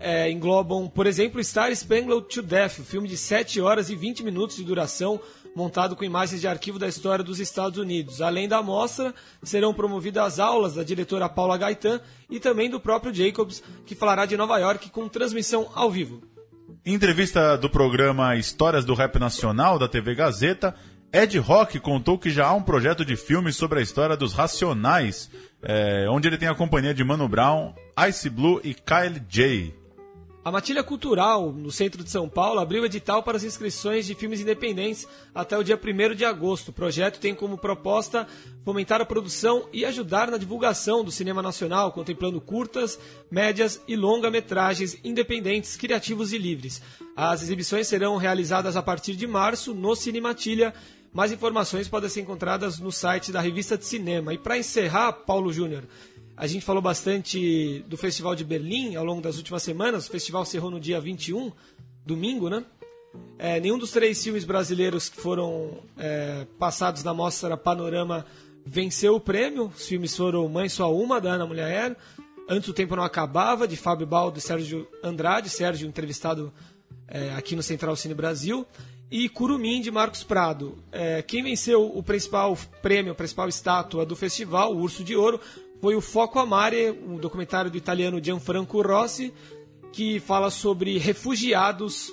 é, 0.00 0.30
englobam, 0.30 0.88
por 0.88 1.06
exemplo, 1.06 1.42
Star 1.44 1.70
Spangled 1.72 2.26
to 2.28 2.42
Death, 2.42 2.80
filme 2.84 3.06
de 3.06 3.16
7 3.16 3.60
horas 3.60 3.90
e 3.90 3.94
20 3.94 4.24
minutos 4.24 4.56
de 4.56 4.64
duração, 4.64 5.20
montado 5.56 5.96
com 5.96 6.04
imagens 6.04 6.38
de 6.38 6.46
arquivo 6.46 6.78
da 6.78 6.86
história 6.86 7.24
dos 7.24 7.40
Estados 7.40 7.78
Unidos. 7.78 8.20
Além 8.20 8.46
da 8.46 8.62
mostra, 8.62 9.14
serão 9.42 9.72
promovidas 9.72 10.38
aulas 10.38 10.74
da 10.74 10.84
diretora 10.84 11.30
Paula 11.30 11.56
Gaetan 11.56 11.98
e 12.28 12.38
também 12.38 12.68
do 12.68 12.78
próprio 12.78 13.14
Jacobs, 13.14 13.62
que 13.86 13.94
falará 13.94 14.26
de 14.26 14.36
Nova 14.36 14.58
York 14.58 14.90
com 14.90 15.08
transmissão 15.08 15.70
ao 15.74 15.90
vivo. 15.90 16.20
Em 16.84 16.92
entrevista 16.92 17.56
do 17.56 17.70
programa 17.70 18.36
Histórias 18.36 18.84
do 18.84 18.92
Rap 18.92 19.18
Nacional 19.18 19.78
da 19.78 19.88
TV 19.88 20.14
Gazeta, 20.14 20.74
Ed 21.10 21.38
Rock 21.38 21.80
contou 21.80 22.18
que 22.18 22.28
já 22.28 22.48
há 22.48 22.52
um 22.52 22.62
projeto 22.62 23.02
de 23.02 23.16
filme 23.16 23.50
sobre 23.50 23.78
a 23.78 23.82
história 23.82 24.14
dos 24.14 24.34
Racionais, 24.34 25.30
é, 25.62 26.06
onde 26.10 26.28
ele 26.28 26.36
tem 26.36 26.48
a 26.48 26.54
companhia 26.54 26.92
de 26.92 27.02
Mano 27.02 27.26
Brown, 27.26 27.72
Ice 28.06 28.28
Blue 28.28 28.60
e 28.62 28.74
Kyle 28.74 29.18
J. 29.26 29.74
A 30.46 30.52
Matilha 30.52 30.84
Cultural, 30.84 31.50
no 31.50 31.72
centro 31.72 32.04
de 32.04 32.08
São 32.08 32.28
Paulo, 32.28 32.60
abriu 32.60 32.84
edital 32.84 33.20
para 33.20 33.36
as 33.36 33.42
inscrições 33.42 34.06
de 34.06 34.14
filmes 34.14 34.40
independentes 34.40 35.04
até 35.34 35.58
o 35.58 35.62
dia 35.64 35.76
1 35.76 36.14
de 36.14 36.24
agosto. 36.24 36.68
O 36.68 36.72
projeto 36.72 37.18
tem 37.18 37.34
como 37.34 37.58
proposta 37.58 38.28
fomentar 38.64 39.00
a 39.00 39.04
produção 39.04 39.68
e 39.72 39.84
ajudar 39.84 40.30
na 40.30 40.38
divulgação 40.38 41.02
do 41.02 41.10
cinema 41.10 41.42
nacional, 41.42 41.90
contemplando 41.90 42.40
curtas, 42.40 42.96
médias 43.28 43.82
e 43.88 43.96
longa-metragens 43.96 44.96
independentes, 45.02 45.76
criativos 45.76 46.32
e 46.32 46.38
livres. 46.38 46.80
As 47.16 47.42
exibições 47.42 47.88
serão 47.88 48.16
realizadas 48.16 48.76
a 48.76 48.82
partir 48.82 49.16
de 49.16 49.26
março 49.26 49.74
no 49.74 49.96
Cine 49.96 50.20
Matilha. 50.20 50.72
Mais 51.12 51.32
informações 51.32 51.88
podem 51.88 52.08
ser 52.08 52.20
encontradas 52.20 52.78
no 52.78 52.92
site 52.92 53.32
da 53.32 53.40
Revista 53.40 53.76
de 53.76 53.84
Cinema. 53.84 54.32
E 54.32 54.38
para 54.38 54.56
encerrar, 54.56 55.12
Paulo 55.12 55.52
Júnior, 55.52 55.82
a 56.36 56.46
gente 56.46 56.64
falou 56.64 56.82
bastante 56.82 57.84
do 57.88 57.96
Festival 57.96 58.34
de 58.34 58.44
Berlim 58.44 58.94
ao 58.94 59.04
longo 59.04 59.22
das 59.22 59.38
últimas 59.38 59.62
semanas. 59.62 60.06
O 60.06 60.10
festival 60.10 60.44
cerrou 60.44 60.70
no 60.70 60.78
dia 60.78 61.00
21, 61.00 61.50
domingo, 62.04 62.50
né? 62.50 62.62
É, 63.38 63.58
nenhum 63.58 63.78
dos 63.78 63.90
três 63.90 64.22
filmes 64.22 64.44
brasileiros 64.44 65.08
que 65.08 65.18
foram 65.18 65.78
é, 65.96 66.46
passados 66.58 67.02
na 67.02 67.14
mostra 67.14 67.56
Panorama 67.56 68.26
venceu 68.66 69.14
o 69.14 69.20
prêmio. 69.20 69.72
Os 69.74 69.86
filmes 69.86 70.14
foram 70.14 70.46
Mãe 70.48 70.68
Só 70.68 70.94
Uma, 70.94 71.20
da 71.20 71.32
Ana 71.32 71.46
Mulher, 71.46 71.96
Antes 72.48 72.68
o 72.68 72.74
Tempo 72.74 72.94
Não 72.94 73.02
Acabava, 73.02 73.66
de 73.66 73.76
Fábio 73.76 74.06
Baldo 74.06 74.38
e 74.38 74.40
Sérgio 74.40 74.86
Andrade, 75.02 75.48
Sérgio 75.48 75.88
entrevistado 75.88 76.52
é, 77.08 77.30
aqui 77.30 77.56
no 77.56 77.62
Central 77.62 77.96
Cine 77.96 78.14
Brasil, 78.14 78.66
e 79.10 79.28
Curumim, 79.28 79.80
de 79.80 79.90
Marcos 79.90 80.22
Prado. 80.22 80.78
É, 80.92 81.22
quem 81.22 81.42
venceu 81.42 81.96
o 81.96 82.02
principal 82.02 82.56
prêmio, 82.82 83.12
a 83.12 83.14
principal 83.14 83.48
estátua 83.48 84.04
do 84.04 84.14
festival, 84.14 84.74
o 84.74 84.80
Urso 84.80 85.02
de 85.02 85.16
Ouro, 85.16 85.40
foi 85.80 85.94
o 85.94 86.00
Foco 86.00 86.38
Amare, 86.38 86.90
um 86.90 87.16
documentário 87.16 87.70
do 87.70 87.76
italiano 87.76 88.22
Gianfranco 88.22 88.80
Rossi, 88.82 89.32
que 89.92 90.20
fala 90.20 90.50
sobre 90.50 90.98
refugiados 90.98 92.12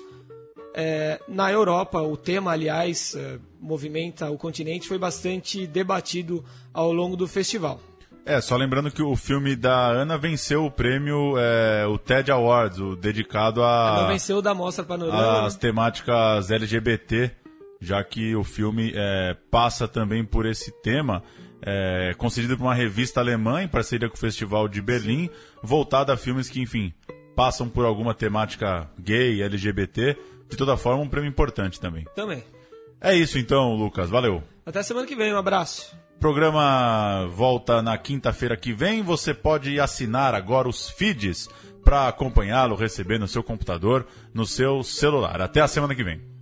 é, 0.74 1.20
na 1.28 1.50
Europa. 1.50 2.00
O 2.02 2.16
tema, 2.16 2.52
aliás, 2.52 3.14
é, 3.14 3.38
movimenta 3.60 4.30
o 4.30 4.36
continente, 4.36 4.88
foi 4.88 4.98
bastante 4.98 5.66
debatido 5.66 6.44
ao 6.72 6.92
longo 6.92 7.16
do 7.16 7.28
festival. 7.28 7.80
É, 8.26 8.40
só 8.40 8.56
lembrando 8.56 8.90
que 8.90 9.02
o 9.02 9.14
filme 9.16 9.54
da 9.54 9.88
Ana 9.88 10.16
venceu 10.16 10.64
o 10.64 10.70
prêmio, 10.70 11.34
é, 11.36 11.86
o 11.86 11.98
TED 11.98 12.30
Awards, 12.32 12.78
o 12.78 12.96
dedicado 12.96 13.62
a. 13.62 14.00
Não 14.00 14.08
venceu 14.08 14.40
da 14.40 14.54
Mostra 14.54 14.82
Panorama. 14.82 15.44
As 15.44 15.54
né? 15.54 15.60
temáticas 15.60 16.50
LGBT, 16.50 17.30
já 17.80 18.02
que 18.02 18.34
o 18.34 18.42
filme 18.42 18.92
é, 18.94 19.36
passa 19.50 19.86
também 19.86 20.24
por 20.24 20.46
esse 20.46 20.72
tema. 20.80 21.22
É, 21.66 22.14
concedido 22.18 22.58
por 22.58 22.64
uma 22.64 22.74
revista 22.74 23.20
alemã 23.20 23.62
em 23.62 23.68
parceria 23.68 24.08
com 24.08 24.16
o 24.16 24.20
Festival 24.20 24.68
de 24.68 24.82
Berlim, 24.82 25.30
voltada 25.62 26.12
a 26.12 26.16
filmes 26.16 26.50
que, 26.50 26.60
enfim, 26.60 26.92
passam 27.34 27.68
por 27.68 27.86
alguma 27.86 28.12
temática 28.12 28.88
gay, 28.98 29.42
LGBT. 29.42 30.16
De 30.48 30.56
toda 30.56 30.76
forma, 30.76 31.02
um 31.02 31.08
prêmio 31.08 31.28
importante 31.28 31.80
também. 31.80 32.04
Também. 32.14 32.44
É 33.00 33.14
isso 33.14 33.38
então, 33.38 33.74
Lucas. 33.74 34.10
Valeu. 34.10 34.42
Até 34.64 34.82
semana 34.82 35.06
que 35.06 35.16
vem. 35.16 35.32
Um 35.32 35.38
abraço. 35.38 35.96
O 36.16 36.18
programa 36.18 37.26
volta 37.34 37.82
na 37.82 37.98
quinta-feira 37.98 38.56
que 38.56 38.72
vem. 38.72 39.02
Você 39.02 39.34
pode 39.34 39.78
assinar 39.80 40.34
agora 40.34 40.68
os 40.68 40.90
feeds 40.90 41.48
para 41.84 42.08
acompanhá-lo, 42.08 42.76
receber 42.76 43.18
no 43.18 43.28
seu 43.28 43.42
computador, 43.42 44.06
no 44.32 44.46
seu 44.46 44.82
celular. 44.82 45.40
Até 45.40 45.60
a 45.60 45.68
semana 45.68 45.94
que 45.94 46.04
vem. 46.04 46.33